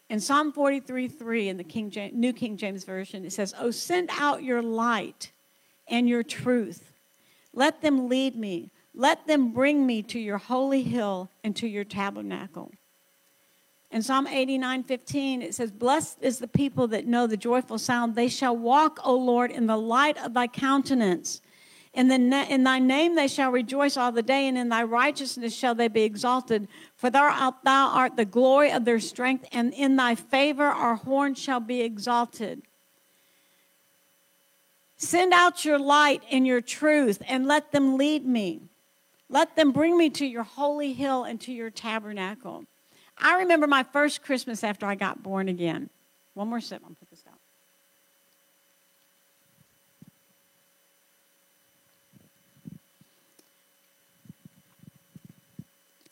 [0.08, 3.70] In Psalm 43 3 in the King James, New King James Version, it says, Oh,
[3.70, 5.32] send out your light
[5.88, 6.92] and your truth.
[7.54, 8.70] Let them lead me.
[8.94, 12.72] Let them bring me to your holy hill and to your tabernacle.
[13.90, 18.14] In Psalm 89 15, it says, Blessed is the people that know the joyful sound.
[18.14, 21.40] They shall walk, O Lord, in the light of thy countenance.
[21.94, 22.16] In, the
[22.48, 25.88] in thy name they shall rejoice all the day, and in thy righteousness shall they
[25.88, 26.68] be exalted.
[26.96, 30.94] For thou art, thou art the glory of their strength, and in thy favor our
[30.94, 32.62] horn shall be exalted.
[34.96, 38.62] Send out your light and your truth, and let them lead me.
[39.28, 42.64] Let them bring me to your holy hill and to your tabernacle.
[43.18, 45.90] I remember my first Christmas after I got born again.
[46.34, 46.82] One more sip.
[46.84, 47.31] I'll put this down.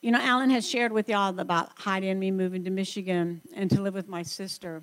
[0.03, 3.71] You know, Alan has shared with y'all about Heidi and me moving to Michigan and
[3.71, 4.83] to live with my sister.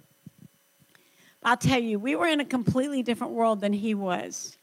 [1.42, 4.60] I'll tell you, we were in a completely different world than he was.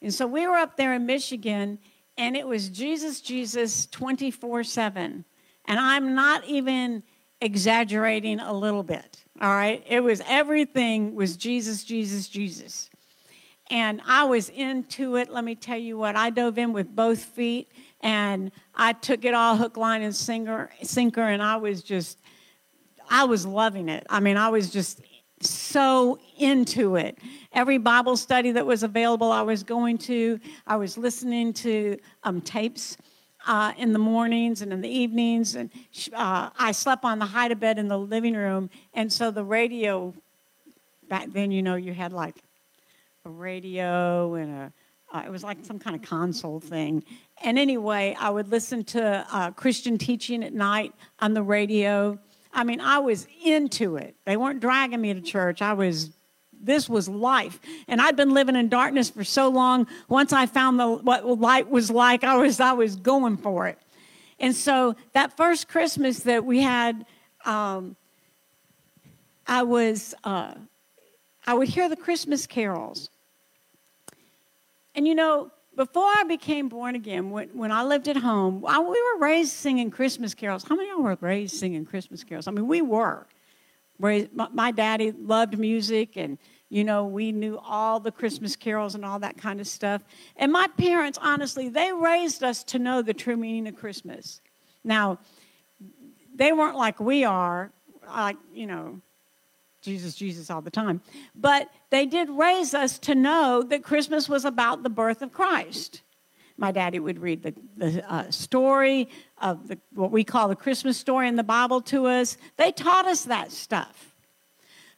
[0.00, 1.80] And so we were up there in Michigan,
[2.16, 5.24] and it was Jesus, Jesus 24 7.
[5.64, 7.02] And I'm not even
[7.40, 9.82] exaggerating a little bit, all right?
[9.88, 12.88] It was everything was Jesus, Jesus, Jesus.
[13.68, 15.28] and I was into it.
[15.28, 17.68] Let me tell you what, I dove in with both feet
[18.02, 22.18] and I took it all hook, line, and sinker, sinker, and I was just,
[23.08, 24.06] I was loving it.
[24.10, 25.00] I mean, I was just
[25.40, 27.18] so into it.
[27.52, 30.40] Every Bible study that was available, I was going to.
[30.66, 32.96] I was listening to um, tapes
[33.46, 35.70] uh, in the mornings and in the evenings, and
[36.12, 38.70] uh, I slept on the hide bed in the living room.
[38.94, 40.14] And so the radio,
[41.08, 42.36] back then, you know, you had like
[43.24, 44.72] a radio and a
[45.12, 47.04] uh, it was like some kind of console thing.
[47.42, 52.18] And anyway, I would listen to uh, Christian teaching at night on the radio.
[52.52, 54.14] I mean, I was into it.
[54.24, 55.60] They weren't dragging me to church.
[55.60, 56.10] I was,
[56.52, 57.58] this was life.
[57.88, 59.88] And I'd been living in darkness for so long.
[60.08, 63.78] Once I found the, what light was like, I was, I was going for it.
[64.38, 67.06] And so that first Christmas that we had,
[67.44, 67.96] um,
[69.46, 70.54] I was, uh,
[71.46, 73.10] I would hear the Christmas carols.
[74.94, 78.78] And you know, before I became born again, when, when I lived at home, I,
[78.80, 80.64] we were raised singing Christmas carols.
[80.64, 82.46] How many of y'all were raised singing Christmas carols?
[82.46, 83.26] I mean, we were.
[83.98, 88.94] Raised, my, my daddy loved music, and, you know, we knew all the Christmas carols
[88.94, 90.02] and all that kind of stuff.
[90.36, 94.40] And my parents, honestly, they raised us to know the true meaning of Christmas.
[94.82, 95.20] Now,
[96.34, 97.70] they weren't like we are,
[98.06, 99.00] like, you know,
[99.82, 101.02] Jesus, Jesus all the time.
[101.34, 106.02] But they did raise us to know that Christmas was about the birth of Christ.
[106.56, 109.08] My daddy would read the, the uh, story
[109.38, 112.38] of the, what we call the Christmas story in the Bible to us.
[112.56, 114.14] They taught us that stuff.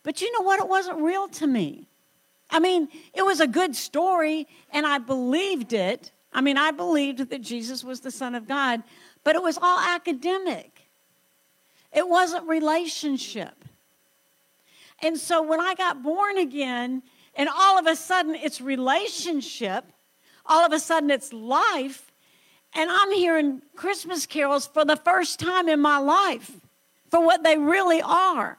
[0.03, 0.61] But you know what?
[0.61, 1.89] It wasn't real to me.
[2.51, 6.13] I mean, it was a good story, and I believed it.
[6.33, 8.83] I mean, I believed that Jesus was the Son of God,
[9.23, 10.89] but it was all academic.
[11.93, 13.65] It wasn't relationship.
[15.05, 17.03] And so when I got born again,
[17.37, 19.85] and all of a sudden it's relationship,
[20.47, 22.11] all of a sudden it's life,
[22.73, 26.51] and I'm hearing Christmas carols for the first time in my life
[27.11, 28.59] for what they really are.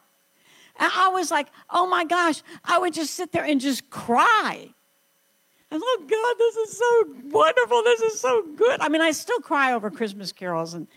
[0.77, 4.69] And I was like, oh my gosh, I would just sit there and just cry.
[5.71, 7.81] I oh God, this is so wonderful.
[7.83, 8.81] This is so good.
[8.81, 10.87] I mean, I still cry over Christmas carols, and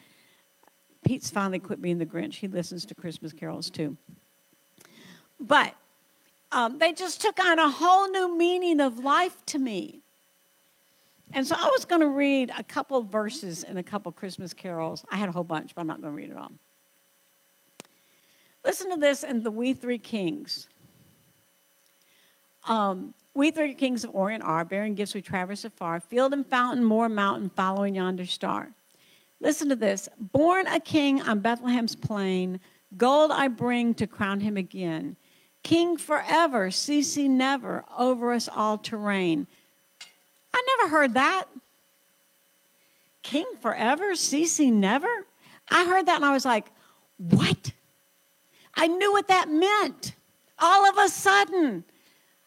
[1.07, 2.35] Pete's finally quit being the Grinch.
[2.35, 3.97] He listens to Christmas carols too.
[5.41, 5.75] But
[6.51, 10.01] um, they just took on a whole new meaning of life to me.
[11.33, 15.05] And so I was going to read a couple verses in a couple Christmas carols.
[15.11, 16.53] I had a whole bunch, but I'm not going to read it all.
[18.65, 20.69] Listen to this in the We Three Kings.
[22.67, 26.85] Um, we three kings of Orient are, bearing gifts we traverse afar, field and fountain,
[26.85, 28.71] moor, mountain, following yonder star.
[29.41, 30.09] Listen to this.
[30.19, 32.59] Born a king on Bethlehem's plain,
[32.97, 35.17] gold I bring to crown him again.
[35.69, 39.47] King forever, ceasing never, over us all to reign.
[40.55, 41.45] I never heard that.
[43.23, 45.27] King forever, ceasing never?
[45.71, 46.69] I heard that and I was like,
[47.19, 47.73] what?
[48.77, 50.15] I knew what that meant.
[50.59, 51.85] All of a sudden,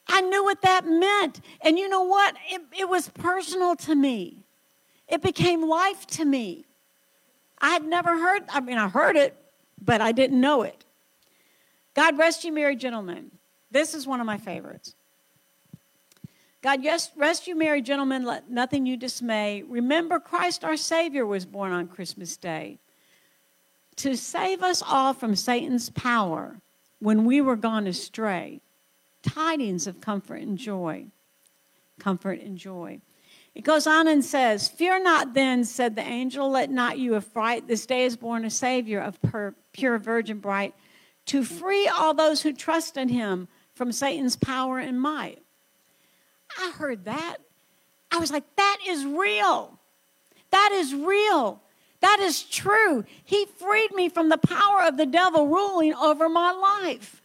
[0.08, 1.42] I knew what that meant.
[1.62, 2.36] And you know what?
[2.50, 4.46] It, it was personal to me,
[5.08, 6.66] it became life to me.
[7.60, 9.38] I had never heard, I mean, I heard it,
[9.80, 10.86] but I didn't know it.
[11.94, 13.32] God rest you, merry gentlemen.
[13.70, 14.96] This is one of my favorites.
[16.62, 19.64] God yes, rest you, merry gentlemen, let nothing you dismay.
[19.68, 22.78] Remember, Christ our Savior was born on Christmas Day
[23.98, 26.58] to save us all from Satan's power
[27.00, 28.62] when we were gone astray.
[29.24, 31.06] Tidings of comfort and joy.
[32.00, 33.00] Comfort and joy.
[33.54, 37.68] It goes on and says, Fear not then, said the angel, let not you affright.
[37.68, 39.20] This day is born a Savior of
[39.74, 40.74] pure virgin bright
[41.28, 45.42] to free all those who trust in him from Satan's power and might.
[46.58, 47.38] I heard that.
[48.12, 49.80] I was like, that is real.
[50.52, 51.62] That is real.
[52.02, 53.06] That is true.
[53.24, 57.22] He freed me from the power of the devil ruling over my life.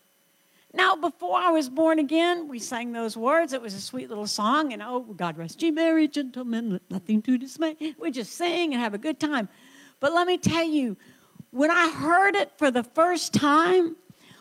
[0.73, 3.55] Now, before I was born again, we sang those words.
[3.55, 7.39] It was a sweet little song, and oh, God rest ye merry gentlemen, nothing to
[7.39, 7.77] dismay.
[7.99, 9.49] We just sing and have a good time.
[10.01, 10.99] But let me tell you,
[11.57, 13.97] when I heard it for the first time,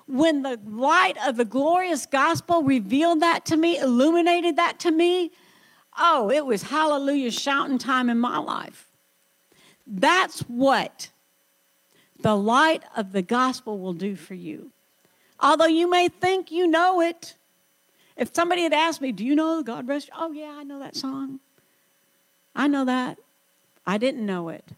[0.05, 5.32] when the light of the glorious gospel revealed that to me, illuminated that to me,
[5.97, 8.88] oh, it was hallelujah shouting time in my life.
[9.88, 11.09] That's what
[12.20, 14.72] the light of the gospel will do for you.
[15.39, 17.36] Although you may think you know it.
[18.18, 20.09] If somebody had asked me, Do you know God rest?
[20.18, 21.39] Oh, yeah, I know that song.
[22.55, 23.20] I know that.
[23.86, 24.72] I didn't know it.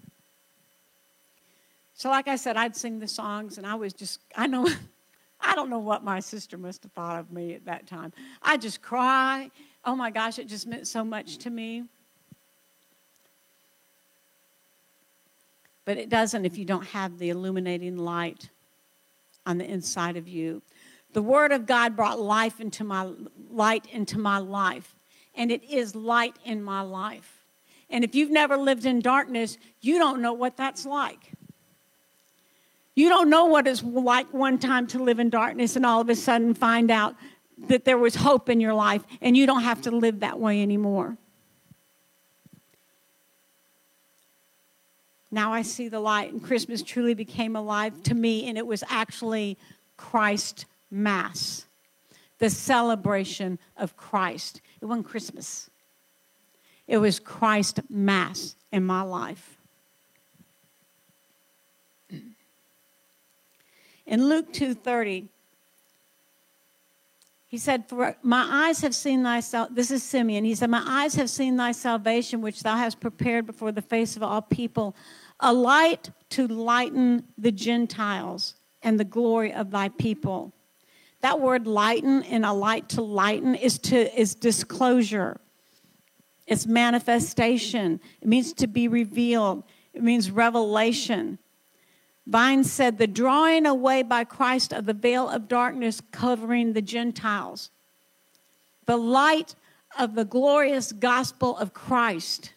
[1.98, 4.70] So, like I said, I'd sing the songs, and I was just, I know,
[5.42, 8.14] I don't know what my sister must have thought of me at that time.
[8.40, 9.50] I just cry.
[9.84, 11.86] oh my gosh, it just meant so much to me.
[15.86, 18.50] But it doesn't if you don't have the illuminating light
[19.48, 20.62] on the inside of you.
[21.14, 23.12] The Word of God brought life into my
[23.50, 24.96] light into my life,
[25.34, 27.44] and it is light in my life.
[27.90, 31.32] And if you've never lived in darkness, you don't know what that's like.
[32.98, 36.10] You don't know what it's like one time to live in darkness and all of
[36.10, 37.16] a sudden find out
[37.68, 40.64] that there was hope in your life and you don't have to live that way
[40.64, 41.16] anymore.
[45.30, 48.84] Now I see the light, and Christmas truly became alive to me, and it was
[48.90, 49.60] actually
[49.98, 51.68] Christ Mass,
[52.40, 54.62] the celebration of Christ.
[54.82, 55.70] It wasn't Christmas,
[56.88, 59.57] it was Christ Mass in my life.
[64.08, 65.28] In Luke 2:30,
[67.48, 69.42] he said, For my eyes have seen thy
[69.72, 70.44] this is Simeon.
[70.44, 74.18] He said, My eyes have seen thy salvation, which thou hast prepared before the face
[74.18, 74.96] of all people,
[75.40, 80.54] a light to lighten the Gentiles and the glory of thy people.
[81.22, 85.40] That word lighten and a light to lighten is to is disclosure.
[86.48, 88.00] It's manifestation.
[88.22, 89.64] It means to be revealed.
[89.94, 91.40] It means revelation.
[92.28, 97.70] Vine said, the drawing away by Christ of the veil of darkness covering the Gentiles.
[98.86, 99.56] The light
[99.98, 102.54] of the glorious gospel of Christ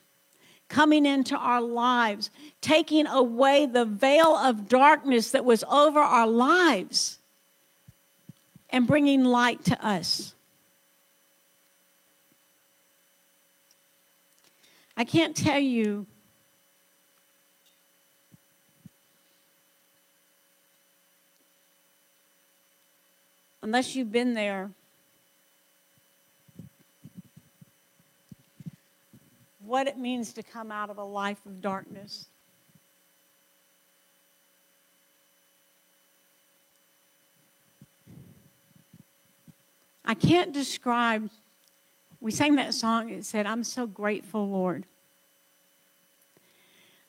[0.68, 7.18] coming into our lives, taking away the veil of darkness that was over our lives
[8.70, 10.34] and bringing light to us.
[14.96, 16.06] I can't tell you
[23.62, 24.70] unless you've been there,
[29.64, 32.26] what it means to come out of a life of darkness.
[40.04, 41.30] I can't describe.
[42.20, 44.86] We sang that song, it said, I'm so grateful, Lord.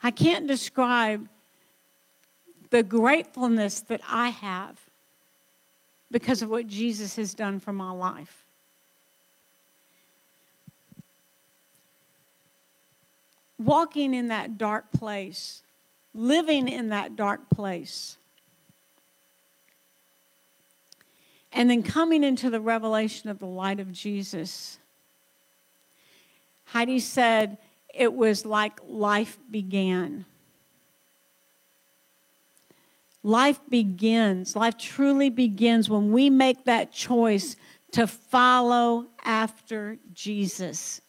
[0.03, 1.27] I can't describe
[2.69, 4.90] the gratefulness that I have
[6.11, 8.45] because of what Jesus has done for my life.
[13.57, 15.63] Walking in that dark place,
[16.13, 18.17] living in that dark place,
[21.53, 24.79] and then coming into the revelation of the light of Jesus.
[26.65, 27.57] Heidi said
[27.93, 30.25] it was like life began.
[33.23, 37.55] Life begins, life truly begins when we make that choice
[37.91, 41.01] to follow after Jesus,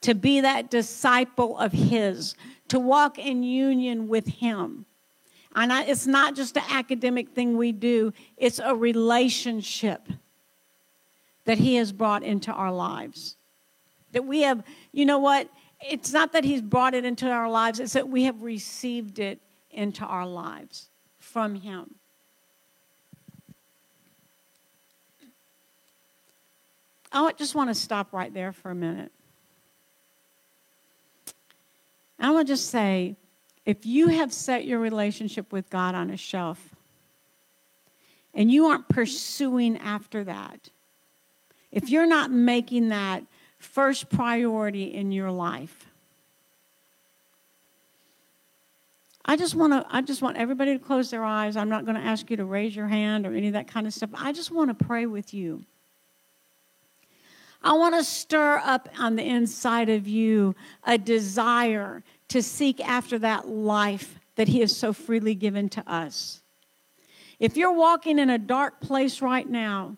[0.00, 2.34] to be that disciple of His,
[2.68, 4.86] to walk in union with Him.
[5.54, 10.08] And I, it's not just an academic thing we do, it's a relationship
[11.44, 13.36] that He has brought into our lives.
[14.10, 15.48] That we have, you know what?
[15.80, 19.40] It's not that He's brought it into our lives, it's that we have received it
[19.70, 20.88] into our lives
[21.32, 21.94] from Him.
[27.10, 29.12] I just want to stop right there for a minute.
[32.18, 33.16] I want to just say
[33.66, 36.74] if you have set your relationship with God on a shelf
[38.34, 40.70] and you aren't pursuing after that,
[41.70, 43.24] if you're not making that
[43.58, 45.86] first priority in your life,
[49.24, 51.56] I just want to I just want everybody to close their eyes.
[51.56, 53.86] I'm not going to ask you to raise your hand or any of that kind
[53.86, 54.10] of stuff.
[54.14, 55.64] I just want to pray with you.
[57.62, 63.18] I want to stir up on the inside of you a desire to seek after
[63.20, 66.42] that life that he has so freely given to us.
[67.38, 69.96] If you're walking in a dark place right now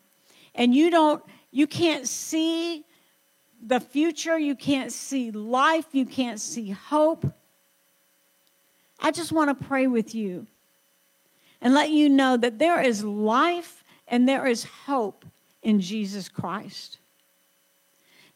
[0.54, 2.84] and you don't you can't see
[3.66, 7.24] the future, you can't see life, you can't see hope,
[9.00, 10.46] I just want to pray with you
[11.60, 15.24] and let you know that there is life and there is hope
[15.62, 16.98] in Jesus Christ.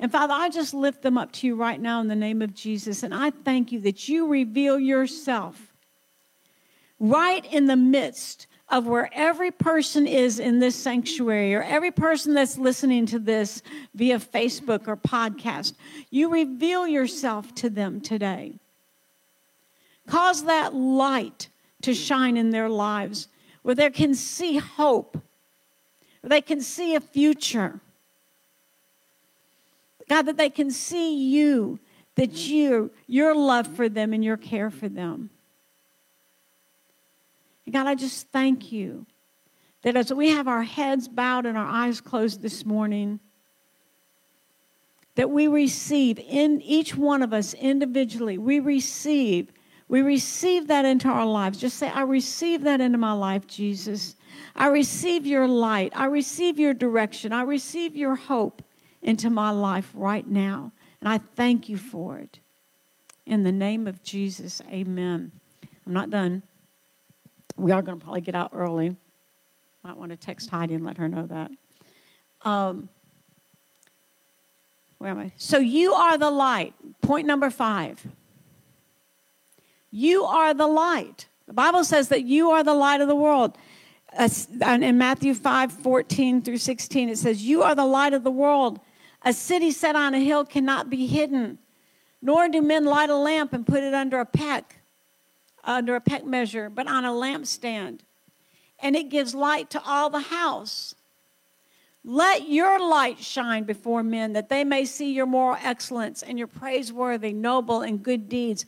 [0.01, 2.55] And Father, I just lift them up to you right now in the name of
[2.55, 3.03] Jesus.
[3.03, 5.75] And I thank you that you reveal yourself
[7.01, 12.35] right in the midst of where every person is in this sanctuary or every person
[12.35, 13.63] that's listening to this
[13.95, 15.73] via Facebook or podcast.
[16.11, 18.59] You reveal yourself to them today.
[20.09, 21.49] Cause that light
[21.83, 23.29] to shine in their lives
[23.63, 25.15] where they can see hope,
[26.21, 27.81] where they can see a future.
[30.09, 31.79] God, that they can see you,
[32.15, 35.31] that you, your love for them and your care for them.
[37.67, 39.05] And God, I just thank you
[39.83, 43.21] that as we have our heads bowed and our eyes closed this morning,
[45.15, 49.53] that we receive in each one of us individually, we receive,
[49.89, 51.59] we receive that into our lives.
[51.59, 54.17] Just say, I receive that into my life, Jesus.
[54.55, 55.93] I receive your light.
[55.97, 57.33] I receive your direction.
[57.33, 58.63] I receive your hope
[59.01, 60.73] into my life right now.
[61.01, 62.39] And I thank you for it.
[63.25, 65.33] In the name of Jesus, amen.
[65.87, 66.43] I'm not done.
[67.57, 68.95] We are going to probably get out early.
[69.83, 71.51] Might want to text Heidi and let her know that.
[72.43, 72.89] Um,
[74.99, 75.33] where am I?
[75.37, 76.75] So you are the light.
[77.01, 78.07] Point number five.
[79.91, 81.29] You are the light.
[81.47, 83.57] The Bible says that you are the light of the world.
[84.61, 88.81] in Matthew 5 14 through 16, it says, You are the light of the world.
[89.23, 91.59] A city set on a hill cannot be hidden,
[92.23, 94.81] nor do men light a lamp and put it under a peck,
[95.65, 98.01] under a peck measure, but on a lampstand.
[98.81, 100.95] And it gives light to all the house.
[102.05, 106.47] Let your light shine before men that they may see your moral excellence and your
[106.47, 108.65] praiseworthy, noble, and good deeds,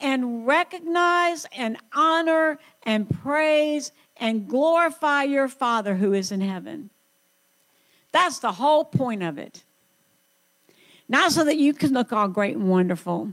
[0.00, 6.90] and recognize and honor and praise and glorify your Father who is in heaven.
[8.12, 9.64] That's the whole point of it.
[11.08, 13.32] Not so that you can look all great and wonderful,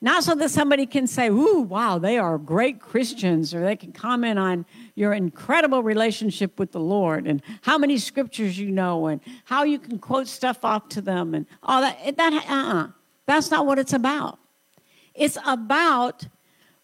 [0.00, 3.90] not so that somebody can say, Ooh, wow, they are great Christians, or they can
[3.92, 4.64] comment on
[4.94, 9.78] your incredible relationship with the Lord and how many scriptures you know and how you
[9.78, 12.16] can quote stuff off to them and all that.
[12.16, 12.88] that uh-uh.
[13.26, 14.38] That's not what it's about.
[15.18, 16.28] It's about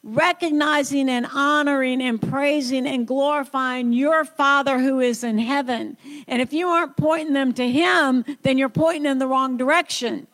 [0.03, 5.97] recognizing and honoring and praising and glorifying your Father who is in heaven.
[6.26, 10.26] And if you aren't pointing them to Him, then you're pointing in the wrong direction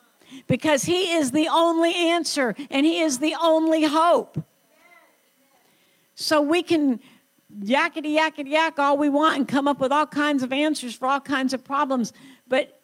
[0.48, 4.42] because He is the only answer and He is the only hope.
[6.16, 7.00] So we can
[7.62, 11.06] yakety yakety yak all we want and come up with all kinds of answers for
[11.06, 12.12] all kinds of problems,
[12.48, 12.80] but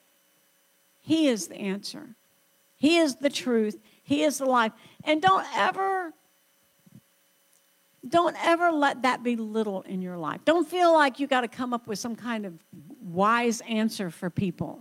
[1.00, 2.16] He is the answer.
[2.76, 3.78] He is the truth.
[4.02, 4.72] He is the life.
[5.06, 6.12] And don't ever
[8.08, 10.40] don't ever let that be little in your life.
[10.44, 12.54] Don't feel like you got to come up with some kind of
[13.02, 14.80] wise answer for people.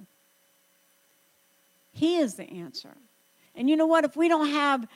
[1.92, 2.96] He is the answer.
[3.56, 4.04] And you know what?
[4.04, 4.88] If we don't have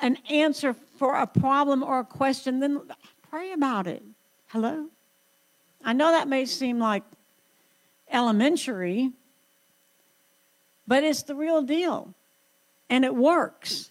[0.00, 2.80] an answer for a problem or a question, then
[3.28, 4.02] pray about it.
[4.48, 4.86] Hello?
[5.84, 7.02] I know that may seem like
[8.10, 9.10] elementary,
[10.86, 12.14] but it's the real deal.
[12.90, 13.90] And it works.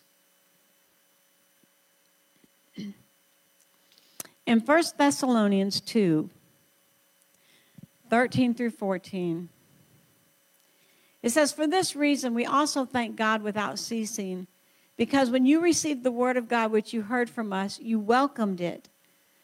[4.45, 6.29] In 1 Thessalonians 2
[8.09, 9.49] 13 through 14,
[11.21, 14.47] it says, For this reason, we also thank God without ceasing,
[14.97, 18.59] because when you received the word of God which you heard from us, you welcomed
[18.59, 18.89] it,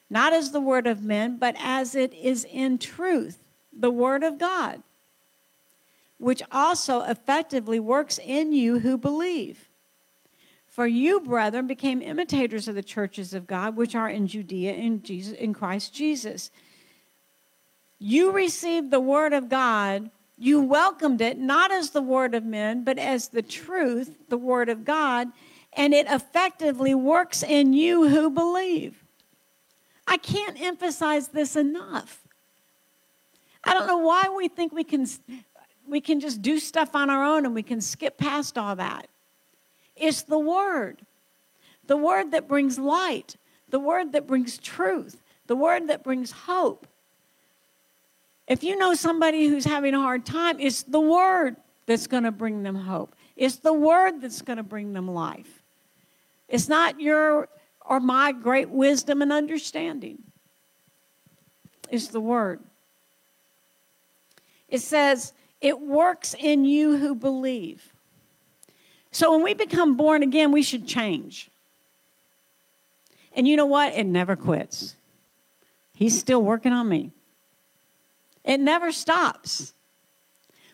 [0.10, 4.40] not as the word of men, but as it is in truth, the word of
[4.40, 4.82] God,
[6.18, 9.70] which also effectively works in you who believe.
[10.68, 15.02] For you, brethren, became imitators of the churches of God which are in Judea in,
[15.04, 16.52] Jesus, in Christ Jesus.
[17.98, 22.84] You received the word of God you welcomed it not as the word of men,
[22.84, 25.30] but as the truth, the word of God,
[25.74, 29.04] and it effectively works in you who believe.
[30.08, 32.22] I can't emphasize this enough.
[33.64, 35.08] I don't know why we think we can
[35.88, 39.08] we can just do stuff on our own and we can skip past all that.
[39.96, 41.02] It's the word.
[41.88, 43.36] The word that brings light,
[43.70, 46.88] the word that brings truth, the word that brings hope.
[48.48, 51.56] If you know somebody who's having a hard time, it's the word
[51.86, 53.16] that's going to bring them hope.
[53.36, 55.64] It's the word that's going to bring them life.
[56.48, 57.50] It's not your
[57.88, 60.20] or my great wisdom and understanding.
[61.90, 62.62] It's the word.
[64.70, 65.34] It says,
[65.66, 67.92] it works in you who believe.
[69.10, 71.50] So when we become born again, we should change.
[73.36, 73.94] And you know what?
[73.94, 74.96] It never quits.
[75.96, 77.14] He's still working on me.
[78.44, 79.74] It never stops.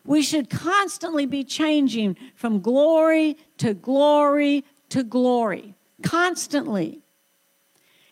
[0.04, 5.74] We should constantly be changing from glory to glory to glory.
[6.04, 7.00] Constantly.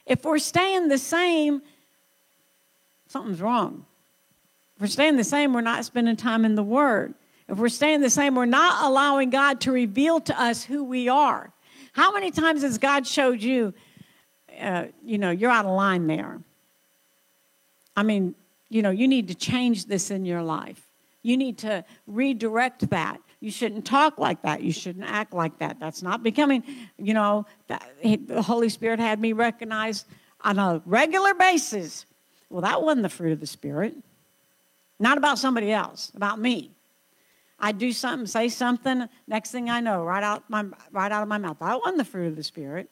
[0.05, 1.61] If we're staying the same,
[3.09, 3.85] something's wrong.
[4.79, 7.13] If we're staying the same, we're not spending time in the Word.
[7.49, 11.09] If we're staying the same, we're not allowing God to reveal to us who we
[11.09, 11.51] are.
[11.91, 13.73] How many times has God showed you,
[14.57, 16.39] uh, you know, you're out of line there?
[17.97, 18.35] I mean,
[18.69, 20.87] you know, you need to change this in your life.
[21.23, 23.19] You need to redirect that.
[23.41, 24.63] You shouldn't talk like that.
[24.63, 25.77] You shouldn't act like that.
[25.77, 26.63] That's not becoming,
[26.97, 30.05] you know, that, the Holy Spirit had me recognize
[30.39, 32.05] on a regular basis.
[32.49, 33.97] Well, that wasn't the fruit of the Spirit.
[34.99, 36.71] Not about somebody else, about me.
[37.59, 41.27] I do something, say something, next thing I know, right out my right out of
[41.27, 41.57] my mouth.
[41.61, 42.89] I wasn't the fruit of the Spirit.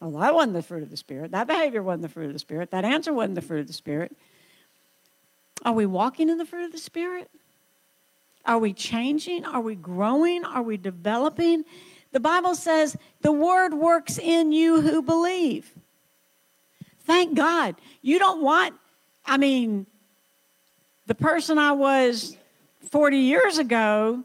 [0.00, 1.32] Oh, that wasn't the fruit of the Spirit.
[1.32, 2.70] That behavior wasn't the fruit of the Spirit.
[2.70, 4.16] That answer wasn't the fruit of the Spirit.
[5.64, 7.30] Are we walking in the fruit of the Spirit?
[8.44, 9.44] Are we changing?
[9.44, 10.44] Are we growing?
[10.44, 11.64] Are we developing?
[12.12, 15.72] The Bible says the word works in you who believe.
[17.00, 17.74] Thank God.
[18.02, 18.74] You don't want,
[19.26, 19.86] I mean,
[21.08, 22.36] the person I was
[22.90, 24.22] 40 years ago,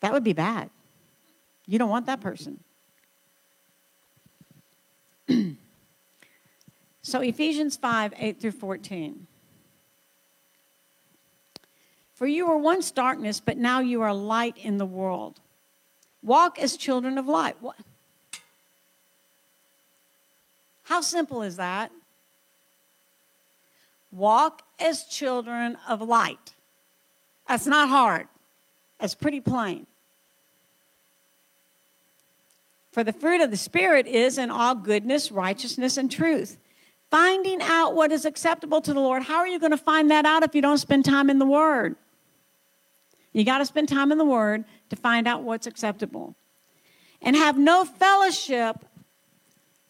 [0.00, 0.70] that would be bad.
[1.66, 2.60] You don't want that person.
[7.02, 9.26] so, Ephesians 5 8 through 14.
[12.14, 15.40] For you were once darkness, but now you are light in the world.
[16.22, 17.56] Walk as children of light.
[17.60, 17.74] What?
[20.84, 21.90] How simple is that?
[24.16, 26.54] Walk as children of light.
[27.46, 28.28] That's not hard,
[28.98, 29.86] that's pretty plain.
[32.92, 36.56] For the fruit of the Spirit is in all goodness, righteousness, and truth.
[37.10, 39.22] Finding out what is acceptable to the Lord.
[39.22, 41.44] How are you going to find that out if you don't spend time in the
[41.44, 41.94] Word?
[43.34, 46.34] You got to spend time in the Word to find out what's acceptable.
[47.20, 48.85] And have no fellowship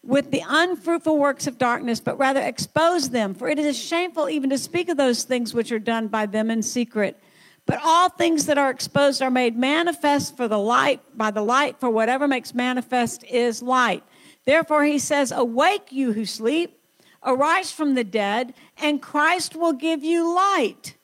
[0.06, 3.34] with the unfruitful works of darkness, but rather expose them.
[3.34, 6.50] For it is shameful even to speak of those things which are done by them
[6.50, 7.20] in secret.
[7.66, 11.80] But all things that are exposed are made manifest for the light, by the light,
[11.80, 14.04] for whatever makes manifest is light.
[14.44, 16.78] Therefore, he says, Awake, you who sleep,
[17.24, 20.94] arise from the dead, and Christ will give you light.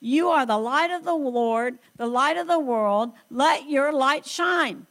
[0.00, 3.12] You are the light of the Lord, the light of the world.
[3.30, 4.86] Let your light shine.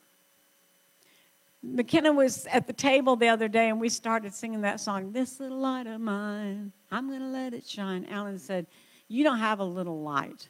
[1.62, 5.40] McKenna was at the table the other day and we started singing that song, This
[5.40, 8.06] Little Light of Mine, I'm going to let it shine.
[8.10, 8.66] Alan said,
[9.08, 10.50] You don't have a little light.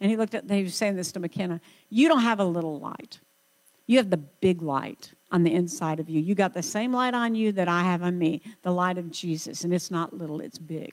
[0.00, 2.78] And he looked at, he was saying this to McKenna, You don't have a little
[2.78, 3.20] light.
[3.86, 6.20] You have the big light on the inside of you.
[6.20, 9.10] You got the same light on you that I have on me, the light of
[9.10, 9.64] Jesus.
[9.64, 10.92] And it's not little, it's big.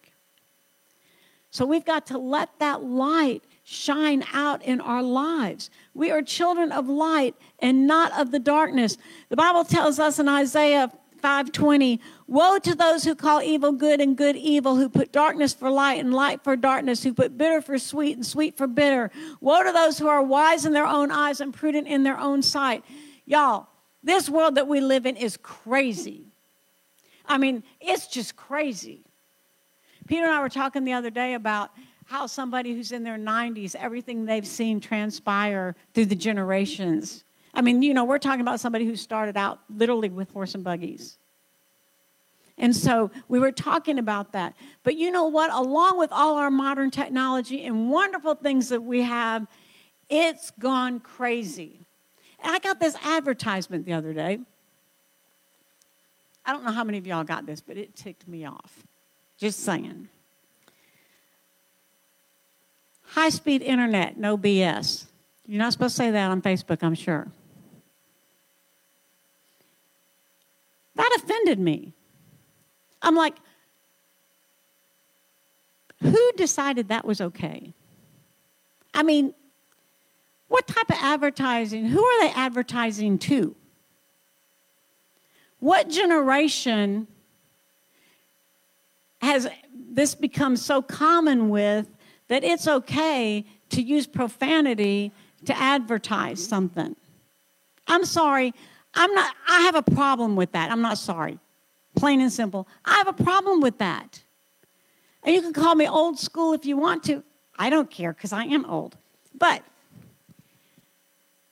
[1.52, 5.72] So we've got to let that light shine out in our lives.
[5.96, 8.96] We are children of light and not of the darkness.
[9.30, 14.16] The Bible tells us in Isaiah 5:20, "Woe to those who call evil good and
[14.16, 17.80] good evil, who put darkness for light and light for darkness, who put bitter for
[17.80, 19.10] sweet and sweet for bitter.
[19.42, 22.44] Woe to those who are wise in their own eyes and prudent in their own
[22.44, 22.86] sight."
[23.26, 23.68] Y'all,
[24.04, 26.28] this world that we live in is crazy.
[27.26, 29.02] I mean, it's just crazy.
[30.06, 31.72] Peter and I were talking the other day about
[32.06, 37.24] how somebody who's in their 90s, everything they've seen transpire through the generations.
[37.54, 40.64] I mean, you know, we're talking about somebody who started out literally with horse and
[40.64, 41.18] buggies.
[42.58, 44.56] And so we were talking about that.
[44.84, 45.52] But you know what?
[45.52, 49.48] Along with all our modern technology and wonderful things that we have,
[50.10, 51.86] it's gone crazy.
[52.42, 54.40] And I got this advertisement the other day.
[56.46, 58.86] I don't know how many of y'all got this, but it ticked me off.
[59.38, 60.08] Just saying.
[63.16, 65.06] High speed internet, no BS.
[65.48, 67.28] You're not supposed to say that on Facebook, I'm sure.
[70.96, 71.94] That offended me.
[73.02, 73.36] I'm like,
[76.02, 77.74] who decided that was okay?
[78.94, 79.34] I mean,
[80.50, 81.86] what type of advertising?
[81.86, 83.56] Who are they advertising to?
[85.60, 87.08] What generation
[89.22, 91.88] has this become so common with
[92.28, 95.12] that it's okay to use profanity
[95.46, 96.96] to advertise something.
[97.88, 98.54] I'm sorry.
[98.94, 100.72] I'm not I have a problem with that.
[100.72, 101.40] I'm not sorry.
[101.96, 102.68] Plain and simple.
[102.84, 104.24] I have a problem with that.
[105.24, 107.24] And you can call me old school if you want to.
[107.58, 108.98] I don't care cuz I am old.
[109.38, 109.64] But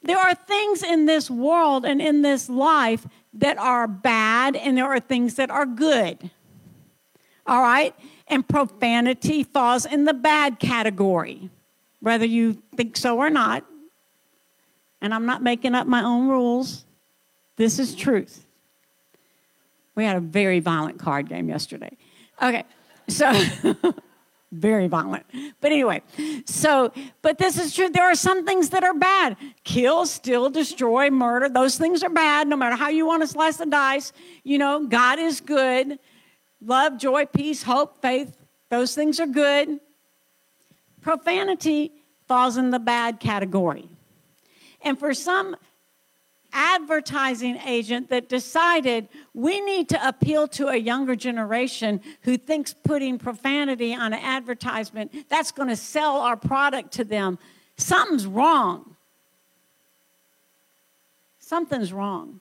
[0.02, 4.86] there are things in this world and in this life that are bad and there
[4.86, 6.30] are things that are good.
[7.46, 7.94] All right?
[8.28, 11.50] and profanity falls in the bad category,
[12.00, 13.66] whether you think so or not.
[15.02, 16.86] And I'm not making up my own rules.
[17.58, 18.46] This is truth.
[19.96, 21.96] We had a very violent card game yesterday.
[22.41, 22.64] Okay,
[23.08, 23.32] so
[24.52, 25.26] very violent.
[25.62, 26.02] But anyway,
[26.46, 26.91] so,
[27.22, 27.89] but this is true.
[27.89, 31.50] There are some things that are bad kill, steal, destroy, murder.
[31.50, 34.14] Those things are bad, no matter how you want to slice the dice.
[34.44, 36.00] You know, God is good.
[36.66, 38.38] Love, joy, peace, hope, faith,
[38.70, 39.80] those things are good.
[41.01, 41.91] Profanity
[42.28, 43.89] falls in the bad category.
[44.82, 45.55] And for some
[46.53, 53.18] advertising agent that decided we need to appeal to a younger generation who thinks putting
[53.18, 57.39] profanity on an advertisement that's going to sell our product to them
[57.76, 58.95] something's wrong
[61.39, 62.39] something's wrong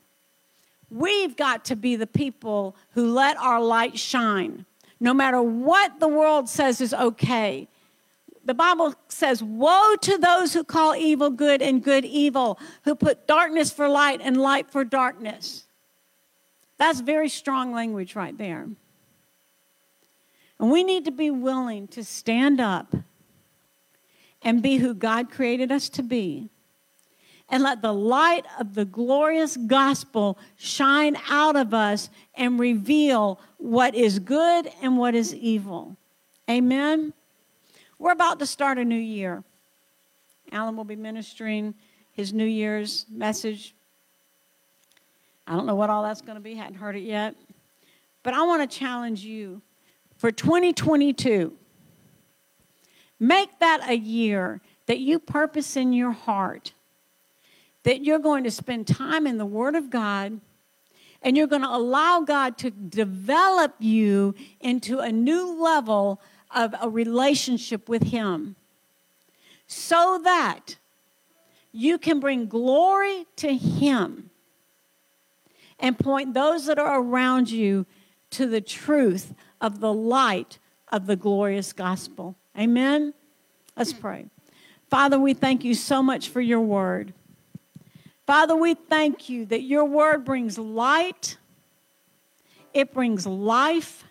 [0.93, 4.65] we've got to be the people who let our light shine
[4.99, 7.67] no matter what the world says is okay
[8.45, 13.25] the Bible says, Woe to those who call evil good and good evil, who put
[13.27, 15.65] darkness for light and light for darkness.
[16.77, 18.67] That's very strong language right there.
[20.59, 22.95] And we need to be willing to stand up
[24.41, 26.49] and be who God created us to be.
[27.53, 33.93] And let the light of the glorious gospel shine out of us and reveal what
[33.93, 35.95] is good and what is evil.
[36.49, 37.13] Amen.
[37.99, 39.43] We're about to start a new year.
[40.51, 41.75] Alan will be ministering
[42.13, 43.75] his New Year's message.
[45.45, 47.35] I don't know what all that's going to be, hadn't heard it yet.
[48.23, 49.61] But I want to challenge you
[50.17, 51.53] for 2022.
[53.19, 56.73] Make that a year that you purpose in your heart
[57.83, 60.39] that you're going to spend time in the Word of God
[61.21, 66.21] and you're going to allow God to develop you into a new level
[66.53, 68.55] of a relationship with Him
[69.67, 70.77] so that
[71.71, 74.29] you can bring glory to Him
[75.79, 77.85] and point those that are around you
[78.31, 80.59] to the truth of the light
[80.91, 82.35] of the glorious gospel.
[82.57, 83.13] Amen?
[83.75, 84.27] Let's pray.
[84.89, 87.13] Father, we thank you so much for your word.
[88.25, 91.37] Father, we thank you that your word brings light,
[92.73, 94.05] it brings life,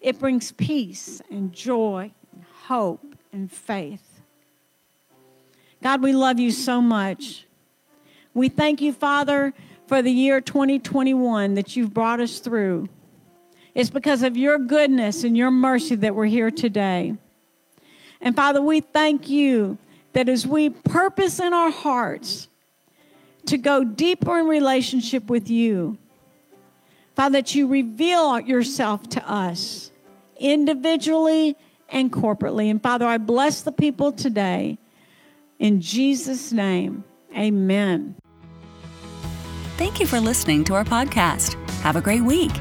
[0.00, 4.20] it brings peace and joy and hope and faith.
[5.82, 7.46] God, we love you so much.
[8.32, 9.54] We thank you, Father,
[9.86, 12.88] for the year 2021 that you've brought us through.
[13.74, 17.16] It's because of your goodness and your mercy that we're here today.
[18.20, 19.78] And Father, we thank you
[20.12, 22.48] that as we purpose in our hearts
[23.46, 25.98] to go deeper in relationship with you,
[27.14, 29.90] Father, that you reveal yourself to us
[30.38, 31.56] individually
[31.88, 32.70] and corporately.
[32.70, 34.78] And Father, I bless the people today.
[35.58, 37.04] In Jesus' name,
[37.36, 38.16] amen.
[39.76, 41.54] Thank you for listening to our podcast.
[41.80, 42.52] Have a great week.